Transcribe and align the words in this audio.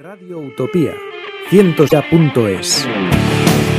Radio 0.00 0.38
Utopía, 0.38 0.94
cientosya.es. 1.50 2.86
Maybe 2.86 3.69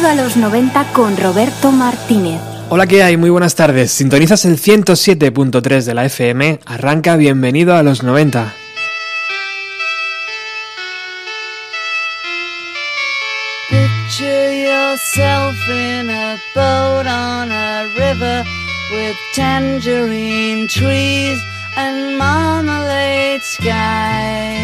Bienvenido 0.00 0.22
a 0.22 0.24
los 0.24 0.36
90 0.38 0.92
con 0.94 1.14
Roberto 1.18 1.72
Martínez. 1.72 2.40
Hola, 2.70 2.86
¿qué 2.86 3.02
hay? 3.02 3.18
Muy 3.18 3.28
buenas 3.28 3.54
tardes. 3.54 3.92
Sintonizas 3.92 4.46
el 4.46 4.58
107.3 4.58 5.84
de 5.84 5.94
la 5.94 6.06
FM. 6.06 6.60
Arranca 6.64 7.16
Bienvenido 7.16 7.76
a 7.76 7.82
los 7.82 8.02
90. 8.02 8.54
Picture 13.68 14.62
yourself 14.62 15.54
in 15.68 16.08
a 16.08 16.38
boat 16.54 17.06
on 17.06 17.52
a 17.52 17.84
river 17.94 18.42
with 18.92 19.16
tangerine 19.34 20.66
trees 20.66 21.38
and 21.76 22.16
marmalade 22.16 23.42
skies. 23.42 24.59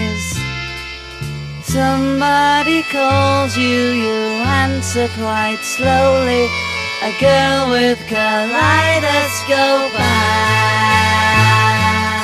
Somebody 1.77 2.83
calls 2.91 3.55
you, 3.55 3.93
you 3.93 4.43
answer 4.47 5.11
quite. 5.19 5.61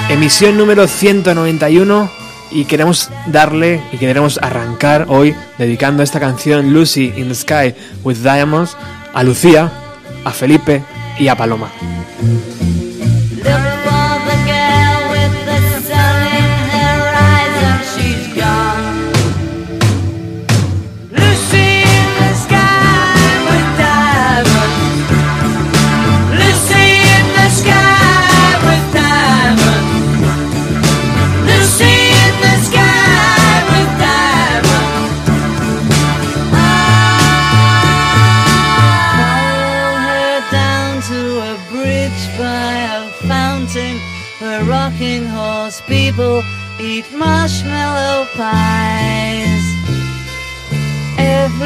Emisión 0.09 0.57
número 0.57 0.89
191 0.89 2.11
y 2.51 2.65
queremos 2.65 3.11
darle 3.27 3.83
y 3.93 3.99
queremos 3.99 4.39
arrancar 4.41 5.05
hoy 5.11 5.35
dedicando 5.59 6.03
esta 6.03 6.19
canción 6.19 6.73
Lucy 6.73 7.13
in 7.15 7.29
the 7.29 7.35
Sky 7.35 7.75
with 8.05 8.23
Diamonds 8.23 8.75
a 9.13 9.23
Lucía, 9.23 9.71
a 10.25 10.31
Felipe 10.31 10.83
y 11.19 11.29
a 11.29 11.37
Paloma. 11.37 11.71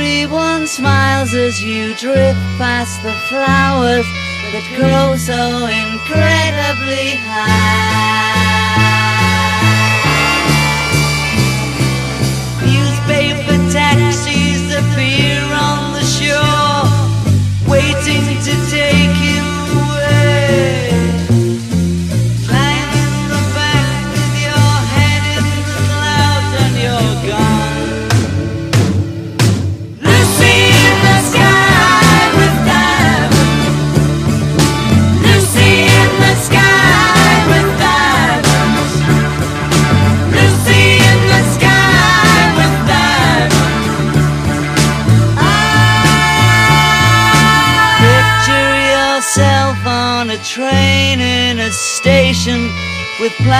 Everyone 0.07 0.69
smiles 0.69 1.35
as 1.35 1.61
you 1.61 1.93
drift 1.97 2.39
past 2.59 3.03
the 3.03 3.13
flowers 3.29 4.07
that 4.53 4.63
grow 4.79 5.17
so 5.17 5.67
incredibly 5.67 7.17
high. 7.27 8.36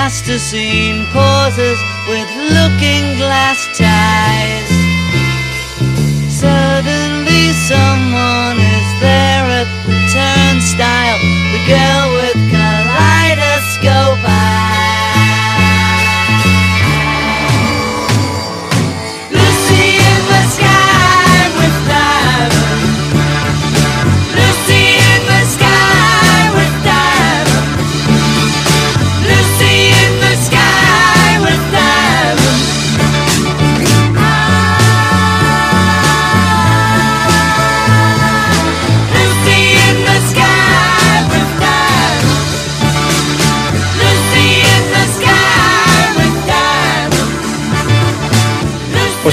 master 0.07 0.39
scene 0.39 1.05
pauses 1.07 1.81
with 2.07 2.29
looking 2.37 3.17
glass 3.19 3.67
tags. 3.77 4.06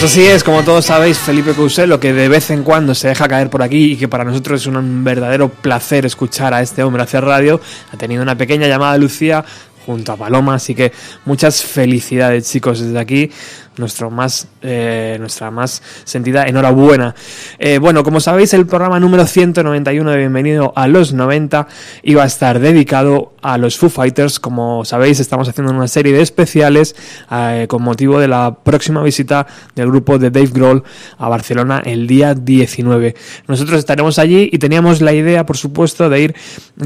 Así 0.03 0.25
es, 0.25 0.43
como 0.43 0.63
todos 0.63 0.85
sabéis, 0.85 1.17
Felipe 1.17 1.53
Couselo, 1.53 1.97
que 1.97 2.11
de 2.11 2.27
vez 2.27 2.49
en 2.49 2.63
cuando 2.63 2.93
se 2.93 3.07
deja 3.07 3.25
caer 3.27 3.49
por 3.49 3.63
aquí 3.63 3.93
y 3.93 3.95
que 3.95 4.09
para 4.09 4.25
nosotros 4.25 4.59
es 4.59 4.67
un 4.67 5.03
verdadero 5.03 5.47
placer 5.47 6.05
escuchar 6.05 6.53
a 6.53 6.61
este 6.61 6.83
hombre 6.83 7.03
hacer 7.03 7.23
radio, 7.23 7.61
ha 7.89 7.95
tenido 7.95 8.21
una 8.21 8.37
pequeña 8.37 8.67
llamada 8.67 8.97
Lucía 8.97 9.45
junto 9.85 10.11
a 10.11 10.17
Paloma, 10.17 10.55
así 10.55 10.75
que 10.75 10.91
muchas 11.23 11.63
felicidades 11.63 12.51
chicos 12.51 12.81
desde 12.81 12.99
aquí, 12.99 13.31
nuestro 13.77 14.11
más, 14.11 14.47
eh, 14.61 15.17
nuestra 15.19 15.51
más 15.51 15.81
sentida 16.03 16.45
enhorabuena. 16.45 17.15
Eh, 17.59 17.79
bueno, 17.79 18.03
como 18.03 18.19
sabéis, 18.19 18.53
el 18.53 18.65
programa 18.65 18.99
número 18.99 19.25
191 19.25 20.11
de 20.11 20.17
Bienvenido 20.17 20.73
a 20.75 20.87
los 20.87 21.13
90 21.13 21.67
iba 22.03 22.23
a 22.23 22.25
estar 22.25 22.59
dedicado 22.59 23.33
a 23.41 23.57
los 23.57 23.77
Foo 23.77 23.89
Fighters. 23.89 24.39
Como 24.39 24.85
sabéis, 24.85 25.19
estamos 25.19 25.49
haciendo 25.49 25.73
una 25.73 25.87
serie 25.87 26.13
de 26.13 26.21
especiales 26.21 26.95
eh, 27.31 27.65
con 27.67 27.81
motivo 27.83 28.19
de 28.19 28.27
la 28.27 28.57
próxima 28.63 29.01
visita 29.01 29.47
del 29.75 29.87
grupo 29.87 30.19
de 30.19 30.29
Dave 30.29 30.49
Grohl 30.53 30.83
a 31.17 31.29
Barcelona 31.29 31.81
el 31.83 32.07
día 32.07 32.35
19. 32.35 33.15
Nosotros 33.47 33.79
estaremos 33.79 34.19
allí 34.19 34.49
y 34.51 34.57
teníamos 34.59 35.01
la 35.01 35.13
idea, 35.13 35.45
por 35.45 35.57
supuesto, 35.57 36.09
de 36.09 36.21
ir 36.21 36.35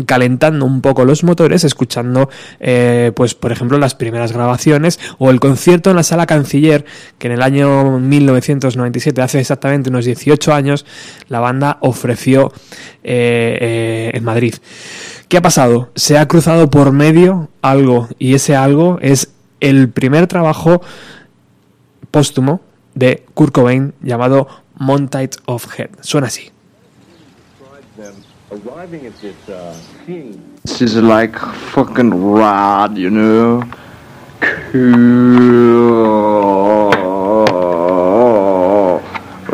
calentando 0.06 0.66
un 0.66 0.82
poco 0.82 1.06
los 1.06 1.24
motores, 1.24 1.64
escuchando, 1.64 2.30
pues, 3.16 3.36
por 3.36 3.52
ejemplo, 3.52 3.78
las 3.78 3.96
primeras 3.96 4.32
grabaciones 4.32 5.00
o 5.18 5.30
el 5.30 5.40
concierto 5.40 5.90
en 5.90 5.96
la 5.98 6.04
sala 6.04 6.26
Canciller, 6.26 6.77
que 7.18 7.28
en 7.28 7.34
el 7.34 7.42
año 7.42 8.00
1997, 8.00 9.22
hace 9.22 9.40
exactamente 9.40 9.90
unos 9.90 10.06
18 10.06 10.54
años, 10.54 10.86
la 11.28 11.40
banda 11.40 11.78
ofreció 11.82 12.52
eh, 13.04 13.58
eh, 13.60 14.12
en 14.14 14.24
Madrid. 14.24 14.56
¿Qué 15.28 15.38
ha 15.38 15.42
pasado? 15.42 15.90
Se 15.96 16.18
ha 16.18 16.28
cruzado 16.28 16.70
por 16.70 16.92
medio 16.92 17.50
algo 17.62 18.08
y 18.18 18.34
ese 18.34 18.56
algo 18.56 18.98
es 19.02 19.32
el 19.60 19.90
primer 19.90 20.28
trabajo 20.28 20.82
póstumo 22.12 22.62
de 22.96 23.26
Kurt 23.34 23.54
Cobain 23.54 23.94
llamado 24.02 24.48
Montage 24.76 25.32
of 25.46 25.68
Head. 25.78 25.90
Suena 26.02 26.28
así. 26.28 26.52
is 30.82 30.96
like 30.96 31.38
fucking 31.74 32.12
rad, 32.34 32.96
you 32.96 33.10
know. 33.10 33.64
Cool. 34.72 35.97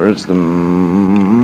Where's 0.03 0.25
the? 0.25 1.43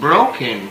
Broken. 0.00 0.70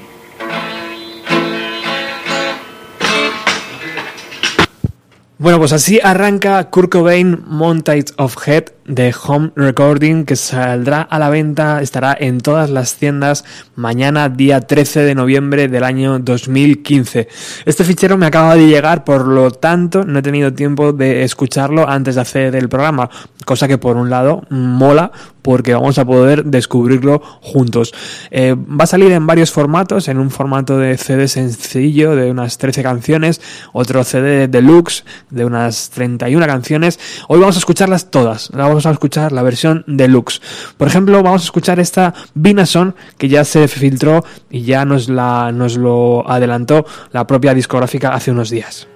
Bueno, 5.38 5.60
pues 5.60 5.74
así 5.74 6.00
arranca 6.02 6.72
Kurt 6.72 6.92
Cobain 6.92 7.44
Montage 7.46 8.06
of 8.18 8.36
Head 8.48 8.75
de 8.86 9.14
Home 9.26 9.52
Recording 9.56 10.26
que 10.26 10.36
saldrá 10.36 11.02
a 11.02 11.18
la 11.18 11.30
venta, 11.30 11.82
estará 11.82 12.16
en 12.20 12.40
todas 12.40 12.70
las 12.70 12.96
tiendas 12.96 13.44
mañana 13.76 14.30
día 14.30 14.62
13 14.62 15.02
de 15.02 15.16
noviembre 15.16 15.68
del 15.68 15.84
año 15.84 16.20
2015. 16.20 17.28
Este 17.66 17.84
fichero 17.84 18.18
me 18.18 18.28
acaba 18.28 18.56
de 18.56 18.68
llegar, 18.68 19.04
por 19.04 19.28
lo 19.28 19.52
tanto 19.52 20.06
no 20.06 20.20
he 20.20 20.22
tenido 20.22 20.54
tiempo 20.54 20.94
de 20.94 21.24
escucharlo 21.24 21.90
antes 21.90 22.16
de 22.16 22.22
hacer 22.22 22.56
el 22.56 22.70
programa, 22.70 23.10
cosa 23.46 23.68
que 23.68 23.78
por 23.78 23.98
un 23.98 24.10
lado 24.10 24.44
mola 24.50 25.12
porque 25.46 25.76
vamos 25.76 26.00
a 26.00 26.06
poder 26.06 26.44
descubrirlo 26.46 27.22
juntos. 27.40 27.94
Eh, 28.32 28.56
va 28.56 28.86
a 28.86 28.88
salir 28.88 29.12
en 29.12 29.28
varios 29.28 29.52
formatos, 29.52 30.08
en 30.08 30.18
un 30.18 30.32
formato 30.32 30.80
de 30.80 30.98
CD 30.98 31.28
sencillo 31.28 32.16
de 32.16 32.32
unas 32.32 32.58
13 32.58 32.82
canciones, 32.82 33.42
otro 33.72 34.04
CD 34.04 34.48
deluxe 34.48 35.06
de 35.30 35.46
unas 35.46 35.92
31 35.92 36.48
canciones. 36.48 37.00
Hoy 37.28 37.40
vamos 37.40 37.58
a 37.58 37.60
escucharlas 37.60 38.10
todas, 38.10 38.50
a 38.84 38.92
escuchar 38.92 39.32
la 39.32 39.44
versión 39.44 39.84
deluxe. 39.88 40.42
Por 40.78 40.88
ejemplo, 40.88 41.24
vamos 41.24 41.44
a 41.44 41.46
escuchar 41.46 41.80
esta 41.80 42.14
Binason 42.34 42.96
que 43.18 43.30
ya 43.30 43.46
se 43.46 43.68
filtró 43.68 44.26
y 44.50 44.64
ya 44.64 44.84
nos, 44.84 45.08
la, 45.08 45.52
nos 45.52 45.78
lo 45.78 46.30
adelantó 46.30 46.86
la 47.12 47.26
propia 47.26 47.54
discográfica 47.54 48.14
hace 48.14 48.32
unos 48.32 48.50
días. 48.50 48.88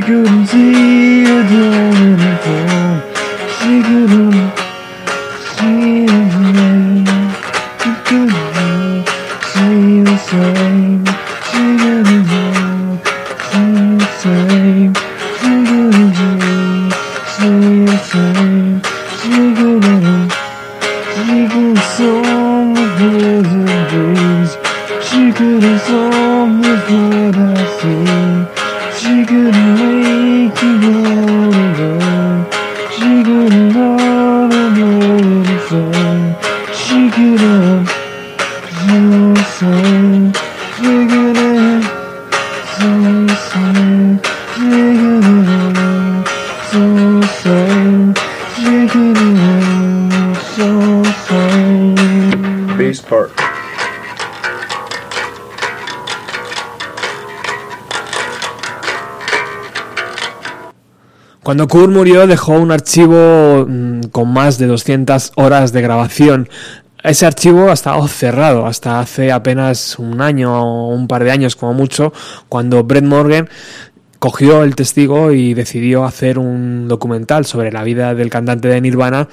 Couldn't 0.00 0.46
see 0.46 1.24
a 1.24 1.42
dawn 1.50 1.96
in 1.96 2.16
the 2.16 2.32
fall. 2.44 2.94
She 3.56 3.82
couldn't 3.82 4.52
see 5.54 6.06
the 6.06 6.20
rain. 6.54 7.06
She 7.80 7.90
couldn't 8.06 9.04
see 9.50 10.02
the 10.06 10.16
same. 10.28 11.04
She 11.50 11.64
couldn't 11.82 12.26
see 13.50 13.74
the 13.98 14.08
same. 14.22 14.92
She 15.40 15.52
couldn't 15.66 16.14
see 17.34 17.84
the 17.84 17.98
same. 18.10 18.76
She 19.18 19.36
couldn't. 19.58 20.30
She 21.16 21.36
could 21.52 21.78
song 21.96 22.74
the 22.74 23.12
breeze. 23.90 24.54
She 25.08 25.20
could 25.32 25.62
have 25.64 25.80
sung 25.82 26.60
with 26.60 26.90
what 26.90 27.36
I 27.36 27.48
see. 27.48 27.53
She 29.44 31.13
Cuando 61.44 61.68
Kurt 61.68 61.90
murió 61.90 62.26
dejó 62.26 62.54
un 62.54 62.72
archivo 62.72 63.66
mm, 63.68 64.04
con 64.12 64.32
más 64.32 64.56
de 64.56 64.66
200 64.66 65.32
horas 65.36 65.72
de 65.74 65.82
grabación. 65.82 66.48
Ese 67.02 67.26
archivo 67.26 67.68
ha 67.68 67.74
estado 67.74 68.08
cerrado 68.08 68.64
hasta 68.64 68.98
hace 68.98 69.30
apenas 69.30 69.98
un 69.98 70.22
año 70.22 70.58
o 70.58 70.88
un 70.88 71.06
par 71.06 71.22
de 71.22 71.32
años 71.32 71.54
como 71.54 71.74
mucho, 71.74 72.14
cuando 72.48 72.82
Brett 72.82 73.04
Morgan 73.04 73.50
cogió 74.18 74.64
el 74.64 74.74
testigo 74.74 75.32
y 75.32 75.52
decidió 75.52 76.06
hacer 76.06 76.38
un 76.38 76.88
documental 76.88 77.44
sobre 77.44 77.70
la 77.70 77.84
vida 77.84 78.14
del 78.14 78.30
cantante 78.30 78.68
de 78.68 78.80
Nirvana 78.80 79.28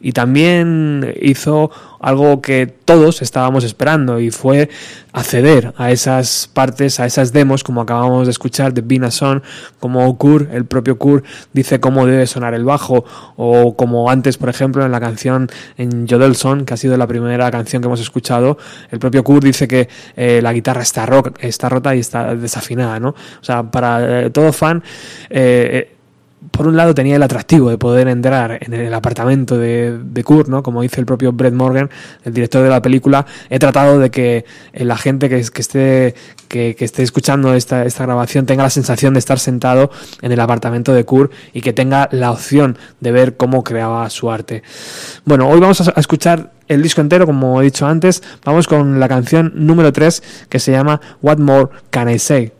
y 0.00 0.12
también 0.12 1.14
hizo 1.20 1.70
algo 2.00 2.40
que 2.40 2.66
todos 2.66 3.22
estábamos 3.22 3.64
esperando 3.64 4.20
y 4.20 4.30
fue 4.30 4.68
acceder 5.12 5.72
a 5.76 5.90
esas 5.90 6.48
partes, 6.52 7.00
a 7.00 7.06
esas 7.06 7.32
demos, 7.32 7.64
como 7.64 7.80
acabamos 7.80 8.26
de 8.26 8.30
escuchar 8.30 8.74
de 8.74 8.82
Bina 8.82 9.10
Son, 9.10 9.42
como 9.80 10.16
Kurt, 10.18 10.52
el 10.52 10.66
propio 10.66 10.98
Kurt, 10.98 11.24
dice 11.52 11.80
cómo 11.80 12.06
debe 12.06 12.26
sonar 12.26 12.54
el 12.54 12.64
bajo, 12.64 13.04
o 13.36 13.76
como 13.76 14.10
antes, 14.10 14.36
por 14.36 14.50
ejemplo, 14.50 14.84
en 14.84 14.92
la 14.92 15.00
canción 15.00 15.48
en 15.78 16.06
Jodelson, 16.06 16.64
que 16.64 16.74
ha 16.74 16.76
sido 16.76 16.96
la 16.96 17.06
primera 17.06 17.50
canción 17.50 17.82
que 17.82 17.86
hemos 17.86 18.00
escuchado, 18.00 18.58
el 18.90 18.98
propio 18.98 19.24
Kurt 19.24 19.44
dice 19.44 19.66
que 19.66 19.88
eh, 20.16 20.40
la 20.42 20.52
guitarra 20.52 20.82
está, 20.82 21.06
ro 21.06 21.22
está 21.40 21.68
rota 21.68 21.96
y 21.96 22.00
está 22.00 22.34
desafinada, 22.34 23.00
¿no? 23.00 23.08
O 23.08 23.44
sea, 23.44 23.62
para 23.70 24.26
eh, 24.26 24.30
todo 24.30 24.52
fan, 24.52 24.82
eh, 25.30 25.95
por 26.56 26.66
un 26.66 26.76
lado 26.76 26.94
tenía 26.94 27.16
el 27.16 27.22
atractivo 27.22 27.70
de 27.70 27.78
poder 27.78 28.08
entrar 28.08 28.58
en 28.60 28.72
el 28.72 28.94
apartamento 28.94 29.58
de, 29.58 29.98
de 30.02 30.24
Kurt, 30.24 30.48
¿no? 30.48 30.62
Como 30.62 30.82
dice 30.82 31.00
el 31.00 31.06
propio 31.06 31.32
Brett 31.32 31.52
Morgan, 31.52 31.90
el 32.24 32.32
director 32.32 32.62
de 32.62 32.70
la 32.70 32.80
película, 32.80 33.26
he 33.50 33.58
tratado 33.58 33.98
de 33.98 34.10
que 34.10 34.44
la 34.72 34.96
gente 34.96 35.28
que, 35.28 35.36
esté 35.38 36.14
que, 36.48 36.76
esté 36.78 37.02
escuchando 37.02 37.54
esta, 37.54 37.84
esta 37.84 38.04
grabación 38.04 38.46
tenga 38.46 38.62
la 38.62 38.70
sensación 38.70 39.12
de 39.12 39.18
estar 39.18 39.38
sentado 39.38 39.90
en 40.22 40.32
el 40.32 40.40
apartamento 40.40 40.94
de 40.94 41.04
Kurt 41.04 41.32
y 41.52 41.60
que 41.60 41.72
tenga 41.72 42.08
la 42.10 42.30
opción 42.30 42.78
de 43.00 43.12
ver 43.12 43.36
cómo 43.36 43.62
creaba 43.62 44.08
su 44.10 44.30
arte. 44.30 44.62
Bueno, 45.24 45.48
hoy 45.48 45.60
vamos 45.60 45.86
a 45.86 46.00
escuchar 46.00 46.52
el 46.68 46.82
disco 46.82 47.00
entero, 47.00 47.26
como 47.26 47.60
he 47.60 47.64
dicho 47.64 47.86
antes, 47.86 48.22
vamos 48.44 48.66
con 48.66 48.98
la 48.98 49.08
canción 49.08 49.52
número 49.54 49.92
3 49.92 50.46
que 50.48 50.58
se 50.58 50.72
llama 50.72 51.00
What 51.22 51.38
More 51.38 51.68
Can 51.90 52.08
I 52.10 52.18
Say? 52.18 52.55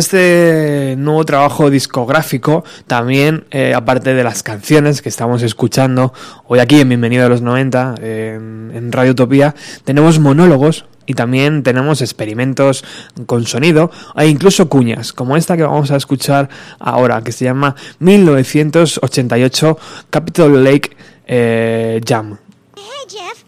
Este 0.00 0.94
nuevo 0.96 1.24
trabajo 1.24 1.70
discográfico, 1.70 2.64
también, 2.86 3.44
eh, 3.50 3.74
aparte 3.74 4.14
de 4.14 4.24
las 4.24 4.42
canciones 4.42 5.02
que 5.02 5.10
estamos 5.10 5.42
escuchando 5.42 6.14
hoy 6.46 6.58
aquí 6.58 6.80
en 6.80 6.88
Bienvenido 6.88 7.26
a 7.26 7.28
los 7.28 7.42
90, 7.42 7.96
en, 8.00 8.90
Radio 8.92 9.12
Utopía, 9.12 9.54
tenemos 9.84 10.18
monólogos 10.18 10.86
y 11.04 11.12
también 11.14 11.62
tenemos 11.62 12.00
experimentos 12.00 12.82
con 13.26 13.46
sonido 13.46 13.90
e 14.16 14.26
incluso 14.26 14.68
cuñas, 14.70 15.12
como 15.12 15.36
esta 15.36 15.56
que 15.56 15.64
vamos 15.64 15.90
a 15.90 15.96
escuchar 15.96 16.48
ahora, 16.78 17.22
que 17.22 17.32
se 17.32 17.44
llama 17.44 17.76
1988 17.98 19.78
Capitol 20.08 20.64
Lake 20.64 20.96
eh, 21.26 22.00
Jam. 22.04 22.38
Hey, 22.74 22.82
Jeff. 23.06 23.44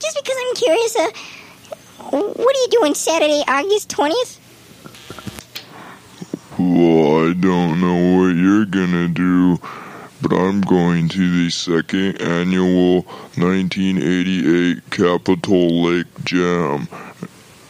Just 0.00 0.16
because 0.16 0.36
I'm 0.36 0.54
curious, 0.56 0.96
uh, 0.96 1.10
what 2.10 2.56
are 2.56 2.62
you 2.64 2.68
doing 2.80 2.94
August 3.46 3.88
20th? 3.90 4.37
Well, 7.08 7.30
I 7.30 7.32
don't 7.32 7.80
know 7.80 8.18
what 8.18 8.36
you're 8.36 8.66
gonna 8.66 9.08
do, 9.08 9.58
but 10.20 10.30
I'm 10.30 10.60
going 10.60 11.08
to 11.08 11.44
the 11.44 11.48
second 11.48 12.20
annual 12.20 13.00
1988 13.36 14.90
Capitol 14.90 15.84
Lake 15.84 16.24
Jam, 16.24 16.86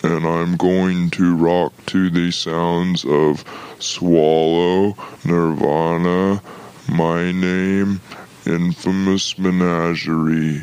and 0.03 0.27
I'm 0.27 0.57
going 0.57 1.11
to 1.11 1.37
rock 1.37 1.73
to 1.87 2.11
the 2.11 2.33
sounds 2.33 3.05
of 3.05 3.45
Swallow, 3.79 4.97
Nirvana, 5.25 6.43
My 6.89 7.31
Name, 7.31 8.01
Infamous 8.45 9.39
Menagerie. 9.39 10.63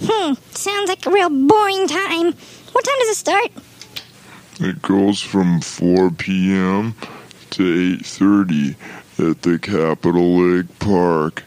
Hmm, 0.00 0.34
sounds 0.52 0.88
like 0.88 1.04
a 1.06 1.10
real 1.10 1.28
boring 1.28 1.88
time. 1.88 2.34
What 2.70 2.84
time 2.84 2.98
does 3.00 3.08
it 3.08 3.16
start? 3.16 3.50
It 4.60 4.80
goes 4.80 5.20
from 5.20 5.60
4 5.60 6.10
p.m. 6.10 6.94
to 7.54 7.62
8:30 8.02 8.74
at 9.16 9.42
the 9.42 9.58
Capitol 9.60 10.40
Lake 10.40 10.78
Park. 10.80 11.44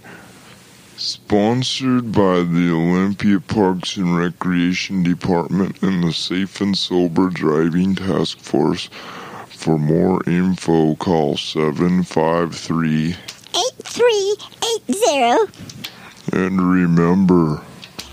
Sponsored 0.95 2.13
by 2.13 2.43
the 2.43 2.71
Olympia 2.71 3.41
Parks 3.41 3.97
and 3.97 4.17
Recreation 4.17 5.03
Department 5.03 5.75
and 5.81 6.01
the 6.01 6.13
Safe 6.13 6.61
and 6.61 6.77
Sober 6.77 7.27
Driving 7.29 7.93
Task 7.93 8.39
Force. 8.39 8.89
For 9.49 9.77
more 9.77 10.21
info, 10.25 10.95
call 10.95 11.35
753 11.35 13.15
8380. 13.53 15.51
and 16.31 16.61
remember. 16.61 17.61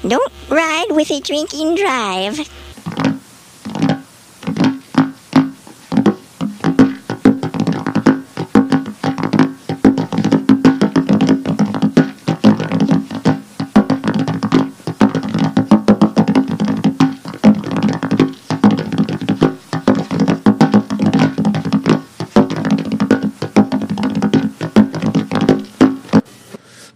Don't 0.07 0.33
ride 0.51 0.91
with 0.91 1.13
a 1.13 1.21
drinking 1.21 1.77
drive. 1.77 2.51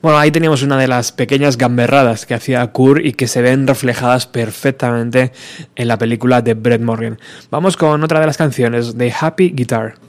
Bueno, 0.09 0.21
ahí 0.21 0.31
teníamos 0.31 0.63
una 0.63 0.79
de 0.79 0.89
las 0.89 1.13
pequeñas 1.13 1.59
gamberradas 1.59 2.25
que 2.25 2.33
hacía 2.33 2.67
Kurt 2.69 3.05
y 3.05 3.13
que 3.13 3.29
se 3.29 3.43
ven 3.43 3.67
reflejadas 3.67 4.27
perfectamente 4.27 5.33
en 5.77 5.87
la 5.87 5.99
película 5.99 6.41
de 6.41 6.55
Brett 6.55 6.81
Morgan. 6.81 7.19
Vamos 7.51 7.77
con 7.77 8.03
otra 8.03 8.19
de 8.19 8.25
las 8.25 8.39
canciones 8.39 8.97
de 8.97 9.13
Happy 9.21 9.51
Guitar. 9.51 10.08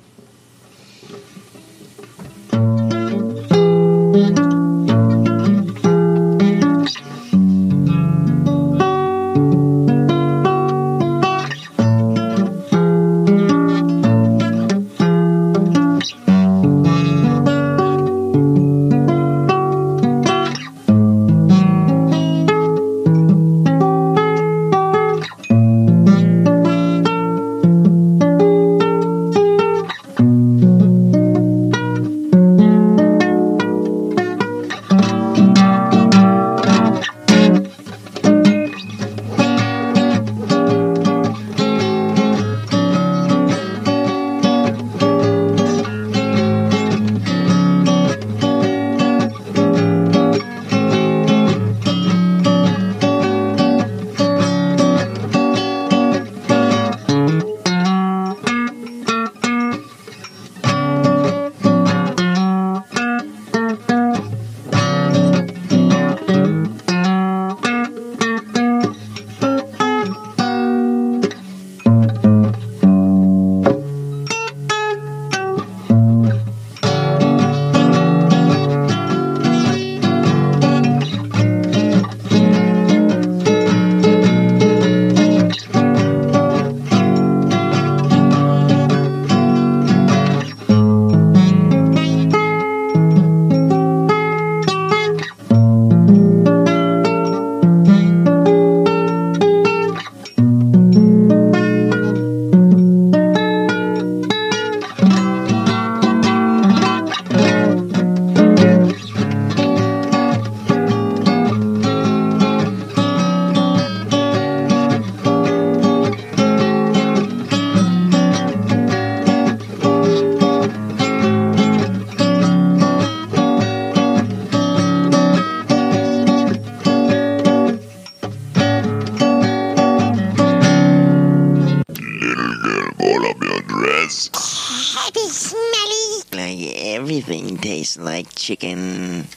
chicken. 138.50 139.28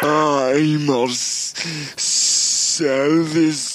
I'm 0.00 0.88
of 0.90 1.10
service 1.98 3.69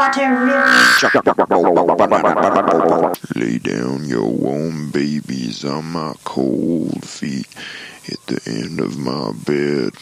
water. 0.00 0.32
Lay 3.36 3.58
down 3.58 4.08
your 4.08 4.30
warm 4.30 4.90
babies 4.90 5.64
on 5.64 5.84
my 5.92 6.14
cold 6.24 7.04
feet 7.04 7.46
at 8.08 8.26
the 8.26 8.40
end 8.46 8.80
of 8.80 8.96
my 8.96 9.32
bed. 9.44 9.92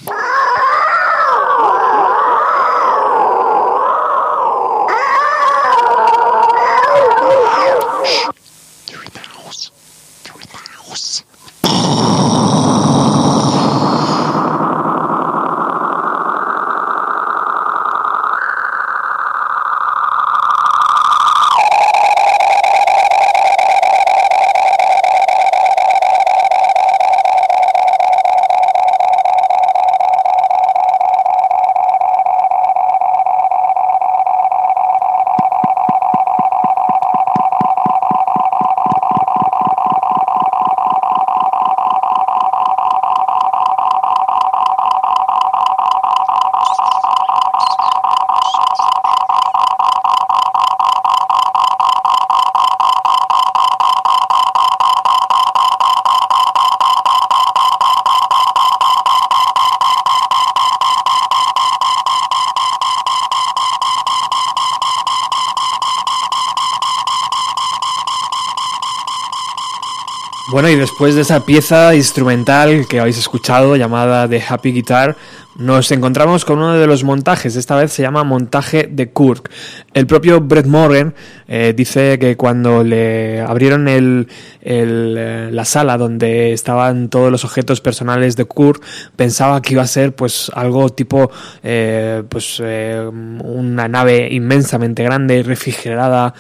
Bueno, 70.59 70.71
y 70.71 70.75
después 70.75 71.15
de 71.15 71.21
esa 71.21 71.47
pieza 71.47 71.95
instrumental 71.95 72.89
que 72.89 72.99
habéis 72.99 73.17
escuchado 73.17 73.77
llamada 73.77 74.29
The 74.29 74.43
Happy 74.43 74.73
Guitar, 74.73 75.17
nos 75.55 75.93
encontramos 75.93 76.45
con 76.45 76.59
uno 76.59 76.73
de 76.75 76.89
los 76.89 77.05
montajes, 77.05 77.55
esta 77.55 77.77
vez 77.77 77.93
se 77.93 78.03
llama 78.03 78.25
montaje 78.25 78.89
de 78.91 79.09
Kirk. 79.13 79.53
El 79.99 80.07
propio 80.07 80.41
Brett 80.41 80.67
Morgan 80.67 81.13
eh, 81.49 81.75
dice 81.77 82.21
que 82.21 82.37
cuando 82.37 82.85
le 82.85 83.41
abrieron 83.41 83.89
el, 83.89 84.29
eh, 84.63 85.49
la 85.51 85.65
sala 85.65 85.99
donde 85.99 86.53
estaban 86.53 87.09
todos 87.09 87.33
los 87.33 87.45
objetos 87.45 87.81
personales 87.81 88.37
de 88.37 88.47
Kirk, 88.47 88.81
pensaba 89.17 89.61
que 89.61 89.75
iba 89.75 89.83
a 89.83 89.89
ser 89.89 90.15
pues 90.15 90.53
algo 90.55 90.89
tipo 90.91 91.33
eh, 91.65 92.23
pues 92.29 92.61
una 92.61 93.89
nave 93.89 94.29
inmensamente 94.31 95.03
grande, 95.03 95.43
refrigerada, 95.43 96.33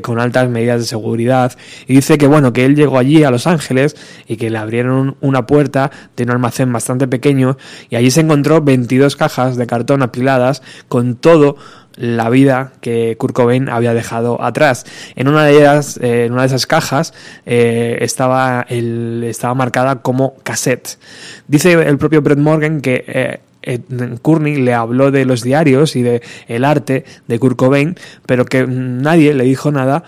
con 0.00 0.20
altas 0.20 0.48
medidas 0.48 0.78
de 0.78 0.86
seguridad. 0.86 1.58
Y 1.88 1.94
dice 1.94 2.18
que 2.18 2.28
bueno, 2.28 2.52
que 2.52 2.64
él 2.64 2.76
llegó 2.76 2.98
allí 2.98 3.24
a 3.24 3.32
Los 3.32 3.48
Ángeles 3.48 3.96
y 4.28 4.36
que 4.36 4.48
le 4.48 4.58
abrieron 4.58 5.16
una 5.20 5.44
puerta 5.44 5.90
de 6.16 6.22
un 6.22 6.30
almacén 6.30 6.72
bastante 6.72 7.08
pequeño 7.08 7.56
y 7.90 7.96
allí 7.96 8.12
se 8.12 8.20
encontró 8.20 8.60
22 8.60 9.16
cajas 9.16 9.56
de 9.56 9.66
cartón 9.66 10.02
apiladas 10.02 10.62
con 10.86 11.16
todo 11.16 11.56
la 11.96 12.30
vida 12.30 12.72
que 12.80 13.16
Kurt 13.18 13.34
Cobain 13.34 13.68
había 13.68 13.94
dejado 13.94 14.42
atrás. 14.42 14.84
En 15.16 15.28
una 15.28 15.44
de 15.44 15.56
ellas, 15.56 15.98
eh, 16.02 16.26
en 16.26 16.32
una 16.32 16.42
de 16.42 16.48
esas 16.48 16.66
cajas, 16.66 17.14
eh, 17.46 17.98
estaba, 18.00 18.64
el, 18.68 19.24
estaba 19.24 19.54
marcada 19.54 20.02
como 20.02 20.34
cassette. 20.42 20.98
Dice 21.48 21.72
el 21.72 21.98
propio 21.98 22.22
Brett 22.22 22.38
Morgan 22.38 22.80
que 22.80 23.04
eh, 23.06 23.40
le 23.62 24.74
habló 24.74 25.10
de 25.10 25.24
los 25.24 25.42
diarios 25.42 25.96
y 25.96 26.02
de 26.02 26.22
el 26.48 26.64
arte 26.64 27.04
de 27.28 27.38
Kurt 27.38 27.56
Cobain, 27.56 27.96
pero 28.26 28.44
que 28.44 28.66
nadie 28.66 29.34
le 29.34 29.44
dijo 29.44 29.70
nada 29.70 30.02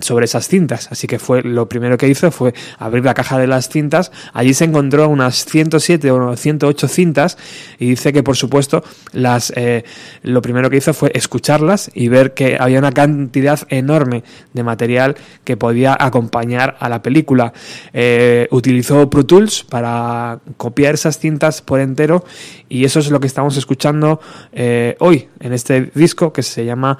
sobre 0.00 0.24
esas 0.24 0.48
cintas. 0.48 0.88
Así 0.90 1.06
que 1.06 1.18
fue 1.18 1.42
lo 1.42 1.68
primero 1.68 1.96
que 1.98 2.08
hizo 2.08 2.30
fue 2.30 2.54
abrir 2.78 3.04
la 3.04 3.14
caja 3.14 3.38
de 3.38 3.46
las 3.46 3.68
cintas. 3.68 4.12
Allí 4.32 4.54
se 4.54 4.64
encontró 4.64 5.08
unas 5.08 5.44
107 5.44 6.10
o 6.10 6.36
108 6.36 6.88
cintas 6.88 7.38
y 7.78 7.90
dice 7.90 8.12
que 8.12 8.22
por 8.22 8.36
supuesto 8.36 8.82
las 9.12 9.52
eh, 9.56 9.84
lo 10.22 10.42
primero 10.42 10.70
que 10.70 10.76
hizo 10.78 10.94
fue 10.94 11.10
escucharlas 11.14 11.90
y 11.94 12.08
ver 12.08 12.34
que 12.34 12.56
había 12.58 12.78
una 12.78 12.92
cantidad 12.92 13.60
enorme 13.68 14.24
de 14.52 14.62
material 14.62 15.16
que 15.44 15.56
podía 15.56 15.96
acompañar 15.98 16.76
a 16.80 16.88
la 16.88 17.02
película. 17.02 17.52
Eh, 17.92 18.48
utilizó 18.50 19.08
Pro 19.10 19.24
Tools 19.24 19.64
para 19.64 20.40
copiar 20.56 20.94
esas 20.94 21.18
cintas 21.18 21.62
por 21.62 21.80
entero 21.80 22.24
y 22.68 22.84
eso 22.84 23.00
es 23.00 23.10
lo 23.10 23.20
que 23.20 23.26
estamos 23.26 23.56
escuchando 23.56 24.20
eh, 24.52 24.96
hoy 25.00 25.28
en 25.40 25.52
este 25.52 25.90
disco 25.94 26.32
que 26.32 26.42
se 26.42 26.64
llama 26.64 26.98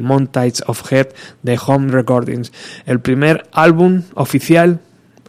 Montage 0.00 0.62
of 0.66 0.92
Head 0.92 1.08
de 1.42 1.58
Home 1.66 1.93
Recordings. 1.94 2.52
El 2.86 3.00
primer 3.00 3.46
álbum 3.52 4.02
oficial 4.14 4.80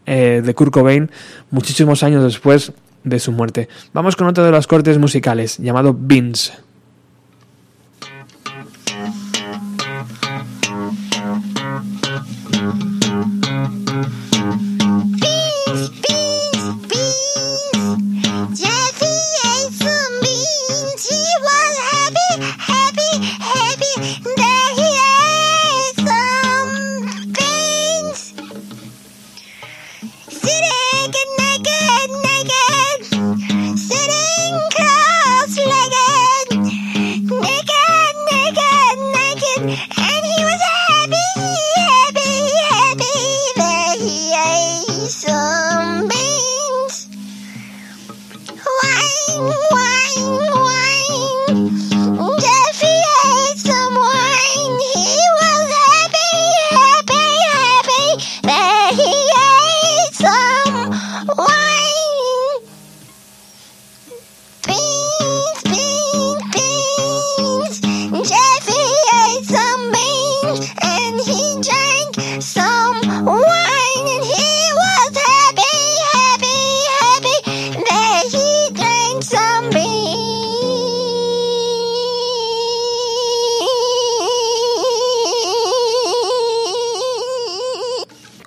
eh, 0.06 0.42
de 0.44 0.54
Kurt 0.54 0.72
Cobain 0.72 1.10
muchísimos 1.52 2.04
años 2.04 2.24
después 2.24 2.74
de 3.04 3.20
su 3.20 3.32
muerte. 3.32 3.70
Vamos 3.94 4.16
con 4.16 4.28
otro 4.28 4.44
de 4.44 4.52
los 4.52 4.68
cortes 4.68 4.98
musicales 4.98 5.58
llamado 5.58 5.96
Beans. 5.98 6.54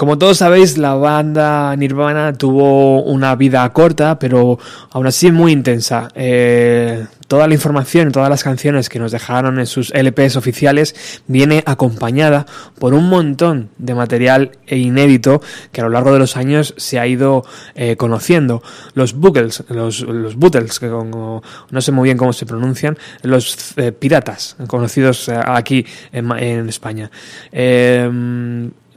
Como 0.08 0.16
todos 0.16 0.38
sabéis, 0.38 0.78
la 0.78 0.94
banda 0.94 1.76
Nirvana 1.76 2.32
tuvo 2.32 3.02
una 3.02 3.36
vida 3.36 3.70
corta, 3.74 4.18
pero 4.18 4.58
aún 4.90 5.06
así 5.06 5.30
muy 5.30 5.52
intensa. 5.52 6.08
Eh, 6.14 7.04
toda 7.26 7.46
la 7.46 7.52
información 7.52 8.10
todas 8.10 8.30
las 8.30 8.42
canciones 8.42 8.88
que 8.88 8.98
nos 8.98 9.12
dejaron 9.12 9.58
en 9.58 9.66
sus 9.66 9.92
LPs 9.92 10.36
oficiales 10.36 11.20
viene 11.26 11.62
acompañada 11.66 12.46
por 12.78 12.94
un 12.94 13.10
montón 13.10 13.68
de 13.76 13.94
material 13.94 14.52
inédito 14.66 15.42
que 15.72 15.82
a 15.82 15.84
lo 15.84 15.90
largo 15.90 16.14
de 16.14 16.20
los 16.20 16.38
años 16.38 16.72
se 16.78 16.98
ha 16.98 17.06
ido 17.06 17.44
eh, 17.74 17.96
conociendo. 17.96 18.62
Los 18.94 19.12
Buggles, 19.12 19.62
los, 19.68 20.00
los 20.00 20.38
Beatles, 20.38 20.78
que 20.78 20.86
no 20.86 21.42
sé 21.80 21.92
muy 21.92 22.04
bien 22.04 22.16
cómo 22.16 22.32
se 22.32 22.46
pronuncian, 22.46 22.96
los 23.24 23.76
eh, 23.76 23.92
piratas, 23.92 24.56
conocidos 24.68 25.28
aquí 25.28 25.84
en, 26.12 26.66
España. 26.66 27.10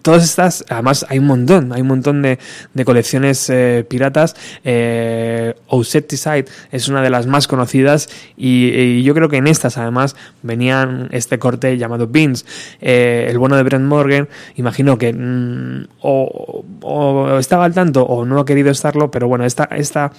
Todas 0.02 0.24
estas, 0.24 0.66
además 0.70 1.06
hay 1.10 1.20
un 1.20 1.28
montón, 1.28 1.74
hay 1.74 1.82
un 1.82 1.88
montón 1.88 2.22
de, 2.22 2.40
de 2.74 2.86
colecciones 2.86 3.50
eh, 3.50 3.86
piratas. 3.88 4.36
Eh, 4.64 5.56
Ouseticide 5.70 6.46
es 6.72 6.88
una 6.88 7.02
de 7.02 7.10
las 7.10 7.28
más 7.28 7.48
conocidas 7.48 8.10
y, 8.38 9.02
yo 9.04 9.14
creo 9.14 9.30
que 9.30 9.38
en 9.38 9.48
estas 9.48 9.78
además 9.78 10.16
venían 10.42 11.10
este 11.12 11.40
corte 11.40 11.78
llamado 11.78 12.08
Beans. 12.08 12.46
Eh, 12.82 13.28
el 13.30 13.38
bueno 13.38 13.56
de 13.56 13.64
Brent 13.64 13.86
Morgan, 13.86 14.28
imagino 14.56 14.98
que 14.98 15.14
mm, 15.14 15.88
o, 16.02 17.38
estaba 17.40 17.66
al 17.66 17.74
tanto 17.74 18.04
o 18.04 18.26
no 18.26 18.40
ha 18.40 18.46
querido 18.46 18.72
estarlo, 18.72 19.12
pero 19.12 19.28
bueno, 19.28 19.46
esta, 19.46 19.66
esta 19.66 20.12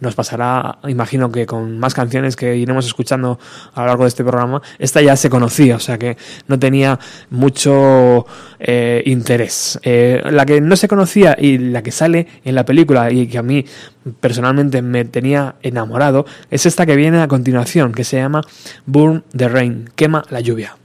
nos 0.00 0.14
pasará, 0.14 0.78
imagino 0.88 1.30
que 1.30 1.46
con 1.46 1.78
más 1.78 1.94
canciones 1.94 2.36
que 2.36 2.56
iremos 2.56 2.86
escuchando 2.86 3.38
a 3.74 3.80
lo 3.80 3.86
largo 3.86 4.04
de 4.04 4.08
este 4.08 4.24
programa, 4.24 4.62
esta 4.78 5.00
ya 5.02 5.16
se 5.16 5.30
conocía, 5.30 5.76
o 5.76 5.80
sea 5.80 5.98
que 5.98 6.16
no 6.48 6.58
tenía 6.58 6.98
mucho 7.30 8.26
eh, 8.58 9.02
interés. 9.06 9.25
Eh, 9.82 10.22
la 10.30 10.46
que 10.46 10.60
no 10.60 10.76
se 10.76 10.88
conocía 10.88 11.36
y 11.38 11.58
la 11.58 11.82
que 11.82 11.90
sale 11.90 12.26
en 12.44 12.54
la 12.54 12.64
película 12.64 13.10
y 13.10 13.26
que 13.26 13.38
a 13.38 13.42
mí 13.42 13.64
personalmente 14.20 14.82
me 14.82 15.04
tenía 15.04 15.56
enamorado 15.62 16.26
es 16.50 16.66
esta 16.66 16.86
que 16.86 16.96
viene 16.96 17.20
a 17.20 17.28
continuación, 17.28 17.92
que 17.92 18.04
se 18.04 18.16
llama 18.18 18.42
Burn 18.86 19.24
the 19.36 19.48
Rain, 19.48 19.90
quema 19.96 20.24
la 20.30 20.40
lluvia. 20.40 20.76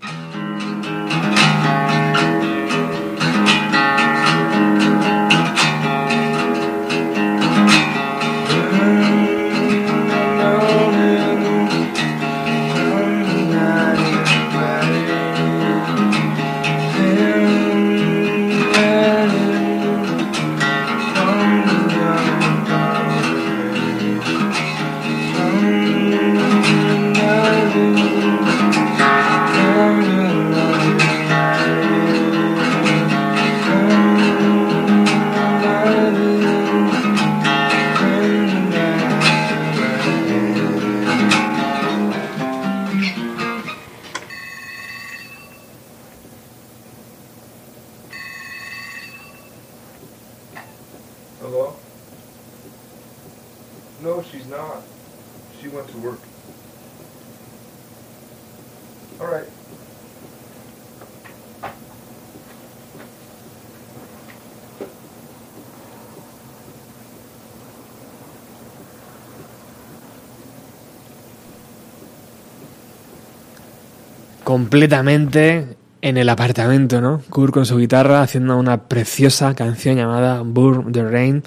Completamente 74.62 75.76
en 76.04 76.18
el 76.18 76.30
apartamento, 76.30 77.02
¿no? 77.02 77.24
Kurt 77.32 77.52
con 77.52 77.66
su 77.66 77.78
guitarra 77.78 78.22
haciendo 78.22 78.58
una 78.58 78.84
preciosa 78.84 79.56
canción 79.56 79.96
llamada 79.96 80.44
Burn 80.44 80.92
the 80.92 81.04
Rain 81.04 81.42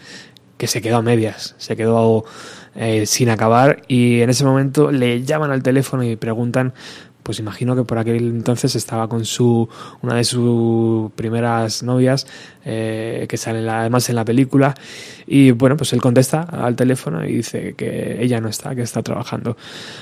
que 0.57 0.67
se 0.67 0.83
quedó 0.83 0.97
a 0.97 1.03
medias, 1.03 1.55
se 1.59 1.77
quedó 1.77 2.25
eh, 2.75 3.07
sin 3.07 3.31
acabar 3.31 3.83
y 3.87 4.21
en 4.21 4.31
ese 4.31 4.45
momento 4.45 4.91
le 4.91 5.23
llaman 5.23 5.53
al 5.53 5.63
teléfono 5.63 6.03
y 6.03 6.17
preguntan 6.17 6.75
pues 7.25 7.41
imagino 7.41 7.75
que 7.75 7.83
por 7.83 7.99
aquel 7.99 8.19
entonces 8.29 8.77
estaba 8.77 9.09
con 9.09 9.25
su 9.25 9.69
una 10.03 10.15
de 10.15 10.23
sus 10.25 11.11
primeras 11.13 11.83
novias 11.83 12.27
eh, 12.65 13.27
que 13.29 13.37
sale 13.37 13.61
la- 13.63 13.81
además 13.81 14.09
en 14.11 14.15
la 14.17 14.25
película 14.25 14.75
y 15.27 15.51
bueno 15.51 15.77
pues 15.77 15.93
él 15.93 16.01
contesta 16.01 16.43
al 16.43 16.77
teléfono 16.77 17.25
y 17.27 17.33
dice 17.37 17.75
que 17.77 18.23
ella 18.23 18.41
no 18.41 18.49
está 18.49 18.75
que 18.77 18.83
está 18.83 19.03
trabajando. 19.03 19.57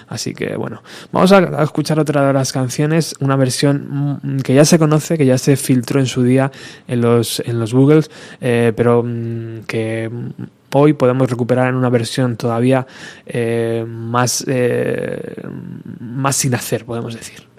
Así 0.09 0.35
que 0.35 0.57
bueno 0.57 0.83
vamos 1.13 1.33
a, 1.33 1.39
a 1.39 1.63
escuchar 1.65 1.99
otra 1.99 2.27
de 2.27 2.33
las 2.35 2.53
canciones 2.53 3.15
una 3.21 3.37
versión 3.37 4.19
mm, 4.23 4.37
que 4.41 4.55
ya 4.55 4.65
se 4.67 4.79
conoce 4.79 5.17
que 5.17 5.25
ya 5.27 5.39
se 5.39 5.57
filtró 5.57 6.01
en 6.01 6.07
su 6.07 6.23
día 6.23 6.51
en 6.89 7.01
los 7.01 7.41
en 7.47 7.59
los 7.59 7.73
Googles 7.73 8.11
eh, 8.41 8.73
pero 8.77 9.03
mm, 9.03 9.61
que 9.67 10.11
mm, 10.11 10.43
hoy 10.75 10.93
podemos 10.93 11.31
recuperar 11.31 11.69
en 11.69 11.75
una 11.75 11.91
versión 11.91 12.37
todavía 12.37 12.87
eh, 13.27 13.85
más 13.87 14.45
eh, 14.47 15.43
más 16.01 16.37
sin 16.37 16.55
hacer 16.55 16.85
podemos 16.85 17.15
decir. 17.15 17.53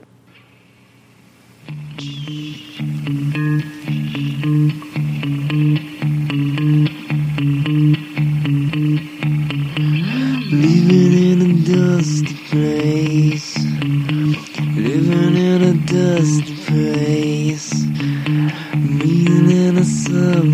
In 19.06 19.78
a 19.78 20.53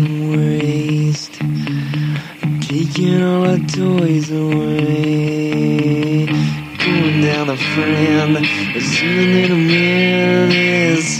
toys 3.72 4.30
away. 4.30 6.26
Going 6.26 7.20
down 7.20 7.50
a 7.50 7.56
friend. 7.56 8.36
A 8.36 8.80
man 9.56 10.50
is. 10.52 11.19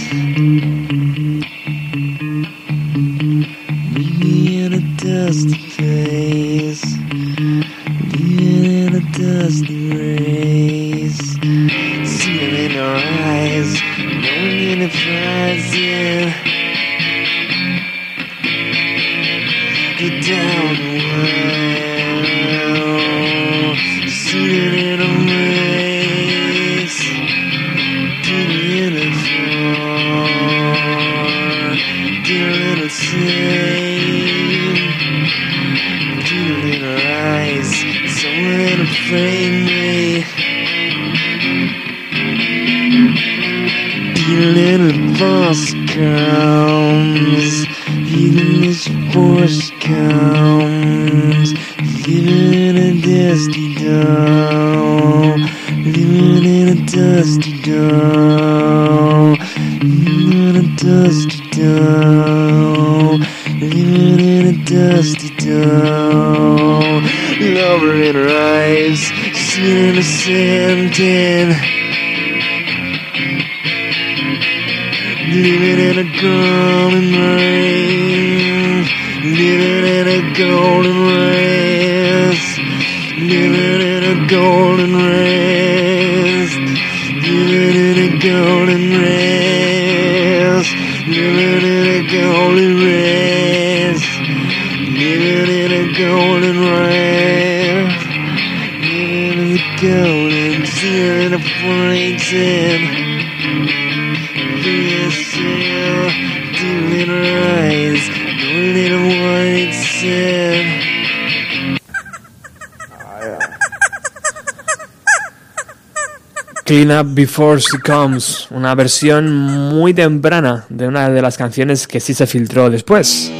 Up 116.91 117.13
Before 117.13 117.59
She 117.59 117.79
Comes, 117.79 118.47
una 118.51 118.75
versión 118.75 119.31
muy 119.31 119.93
temprana 119.93 120.65
de 120.69 120.87
una 120.87 121.09
de 121.09 121.21
las 121.21 121.37
canciones 121.37 121.87
que 121.87 121.99
sí 121.99 122.13
se 122.13 122.27
filtró 122.27 122.69
después. 122.69 123.31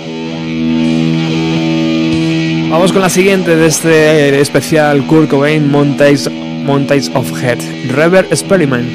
Vamos 2.70 2.92
con 2.94 3.02
la 3.02 3.10
siguiente 3.10 3.56
de 3.56 3.68
este 3.68 4.40
especial 4.40 5.06
Kurt 5.08 5.30
Cobain 5.30 5.70
Montage, 5.70 6.30
Montage 6.30 7.12
of 7.14 7.32
Head, 7.44 7.60
Rever 7.92 8.26
Experiment. 8.26 8.90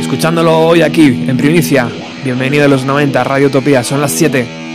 Escuchándolo 0.00 0.58
hoy 0.58 0.82
aquí, 0.82 1.06
en 1.26 1.36
primicia. 1.36 1.88
Bienvenido 2.24 2.64
a 2.64 2.68
los 2.68 2.84
90, 2.84 3.24
Radio 3.24 3.48
Utopía, 3.48 3.82
son 3.82 4.00
las 4.00 4.12
7. 4.12 4.67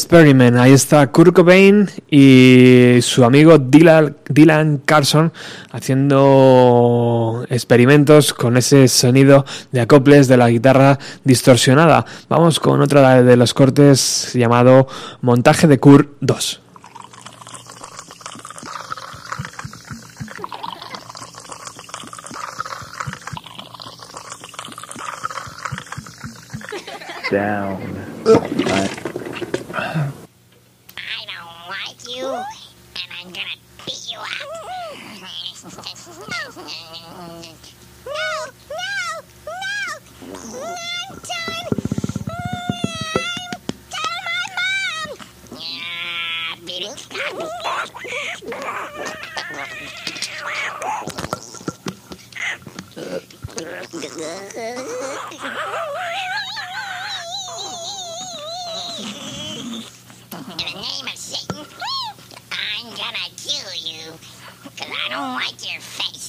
Experiment. 0.00 0.56
Ahí 0.56 0.72
está 0.72 1.06
Kurt 1.08 1.34
Cobain 1.34 1.90
y 2.10 3.00
su 3.02 3.22
amigo 3.22 3.58
Dylan, 3.58 4.16
Dylan 4.30 4.80
Carson 4.82 5.30
haciendo 5.72 7.44
experimentos 7.50 8.32
con 8.32 8.56
ese 8.56 8.88
sonido 8.88 9.44
de 9.72 9.82
acoples 9.82 10.26
de 10.26 10.38
la 10.38 10.48
guitarra 10.48 10.98
distorsionada. 11.24 12.06
Vamos 12.30 12.60
con 12.60 12.80
otra 12.80 13.22
de 13.22 13.36
los 13.36 13.52
cortes 13.52 14.32
llamado 14.32 14.88
Montaje 15.20 15.66
de 15.66 15.78
Kurt 15.78 16.08
2. 16.20 16.62
Down. 27.30 28.00
I 30.92 31.24
don't 31.26 31.62
like 31.68 32.02
you, 32.06 32.26
and 32.26 33.10
I'm 33.18 33.28
gonna 33.32 33.56
beat 33.86 34.02
you 34.10 34.18
up. 34.18 34.26
No, 35.64 35.78
no, 36.26 36.42
no! 37.96 39.24
I'm 40.76 41.10
done! 41.22 41.66
I'm 42.28 43.56
telling 43.90 44.24
my 44.26 44.44
mom! 44.56 45.08
Yeah, 45.56 46.58
baby. 46.66 46.88
In 60.50 60.56
the 60.58 60.72
name 60.74 61.06
of 61.06 61.16
Satan, 61.16 61.64
I'm 62.52 62.86
gonna 62.90 63.28
kill 63.36 63.72
you. 63.74 64.02
Cause 64.76 64.90
I 64.90 65.08
don't 65.08 65.34
like 65.34 65.60
your 65.64 65.80
face. 65.80 66.28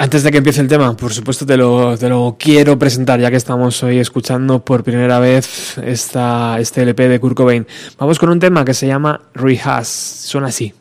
Antes 0.00 0.22
de 0.22 0.30
que 0.32 0.38
empiece 0.38 0.60
el 0.60 0.68
tema, 0.68 0.96
por 0.96 1.12
supuesto 1.12 1.46
te 1.46 1.56
lo, 1.56 1.96
te 1.96 2.08
lo 2.08 2.36
quiero 2.38 2.78
presentar, 2.78 3.20
ya 3.20 3.30
que 3.30 3.36
estamos 3.36 3.82
hoy 3.82 3.98
escuchando 3.98 4.64
por 4.64 4.82
primera 4.82 5.18
vez 5.20 5.78
esta, 5.78 6.58
este 6.58 6.82
LP 6.82 7.08
de 7.08 7.20
Kurt 7.20 7.36
Cobain. 7.36 7.66
Vamos 7.98 8.18
con 8.18 8.30
un 8.30 8.40
tema 8.40 8.64
que 8.64 8.74
se 8.74 8.86
llama 8.86 9.20
Rehash, 9.34 9.86
suena 9.86 10.48
así. 10.48 10.72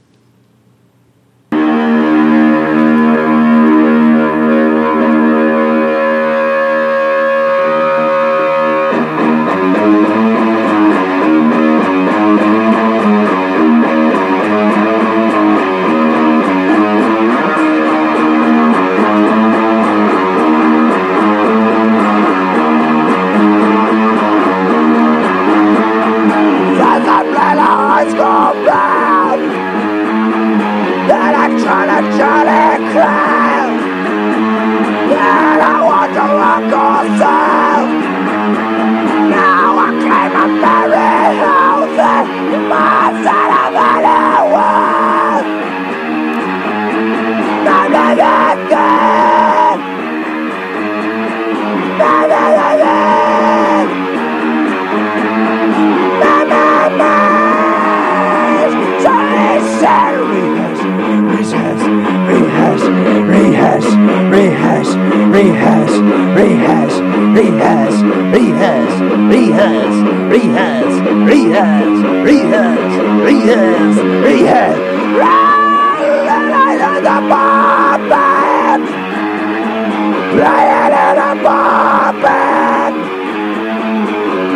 Lion 80.36 80.92
in 80.92 81.18
a 81.18 81.32
muffin. 81.46 82.94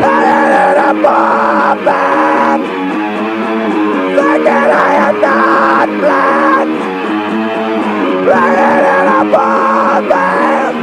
Lion 0.02 0.52
in 0.60 0.78
a 0.84 0.92
muffin. 1.04 2.60
Thinking 4.16 4.70
I 4.76 4.92
am 5.08 5.16
not 5.22 5.90
blind. 6.02 6.72
Lion 8.30 8.84
in 8.92 9.08
a 9.16 9.22
muffin. 9.34 10.76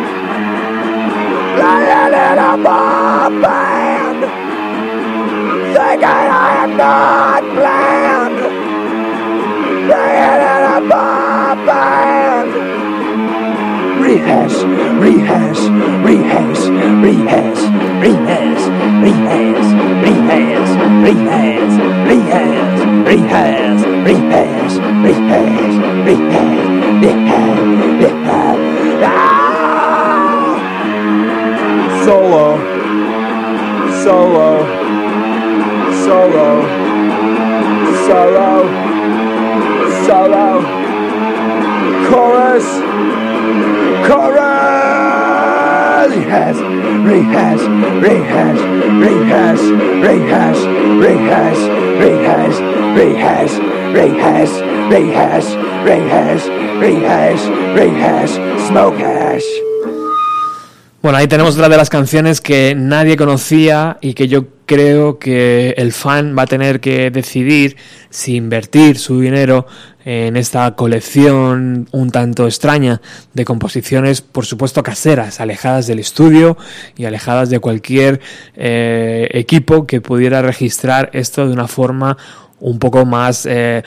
Lion 1.60 2.14
in 2.24 2.38
a 2.38 2.52
muffin. 2.66 4.16
Thinking 5.74 6.04
I 6.04 6.50
am 6.64 6.70
not 6.76 7.42
blind. 7.56 8.36
Lion 9.90 10.40
in 10.52 10.64
a 10.72 10.80
muffin. 10.90 12.75
Rehash, 14.06 14.62
rehash, 15.02 15.62
rehash, 16.06 16.62
rehash, 17.02 17.62
rehash, 18.00 18.62
rehash, 19.02 19.66
rehash, 20.04 20.06
rehash, 20.06 20.70
rehash, 21.02 22.66
rehash, 23.08 23.82
rehash, 24.06 24.74
rehash, 24.76 24.78
rehash, 25.02 25.74
rehash, 26.06 26.70
rehash. 28.00 29.02
Ah! 29.02 30.54
Solo. 32.04 32.46
Solo. 34.04 34.50
Solo. 36.04 36.48
Solo. 38.06 38.50
Solo. 40.06 40.46
Chorus. 42.08 42.68
Bueno, 61.02 61.18
ahí 61.18 61.28
tenemos 61.28 61.54
otra 61.54 61.68
de 61.68 61.76
las 61.76 61.88
canciones 61.88 62.40
que 62.40 62.74
nadie 62.76 63.16
conocía 63.16 63.96
y 64.00 64.14
que 64.14 64.26
yo 64.26 64.46
creo 64.66 65.18
que 65.18 65.74
el 65.76 65.92
fan 65.92 66.34
va 66.36 66.42
a 66.42 66.46
tener 66.46 66.80
que 66.80 67.10
decidir 67.10 67.76
si 68.10 68.34
invertir 68.34 68.98
su 68.98 69.20
dinero 69.20 69.66
en 70.06 70.36
esta 70.36 70.76
colección 70.76 71.88
un 71.90 72.10
tanto 72.10 72.46
extraña 72.46 73.02
de 73.34 73.44
composiciones, 73.44 74.20
por 74.20 74.46
supuesto 74.46 74.84
caseras, 74.84 75.40
alejadas 75.40 75.88
del 75.88 75.98
estudio 75.98 76.56
y 76.96 77.06
alejadas 77.06 77.50
de 77.50 77.58
cualquier 77.58 78.20
eh, 78.54 79.28
equipo 79.32 79.84
que 79.84 80.00
pudiera 80.00 80.42
registrar 80.42 81.10
esto 81.12 81.44
de 81.48 81.52
una 81.52 81.66
forma 81.66 82.16
un 82.60 82.78
poco 82.78 83.04
más 83.04 83.46
eh, 83.46 83.82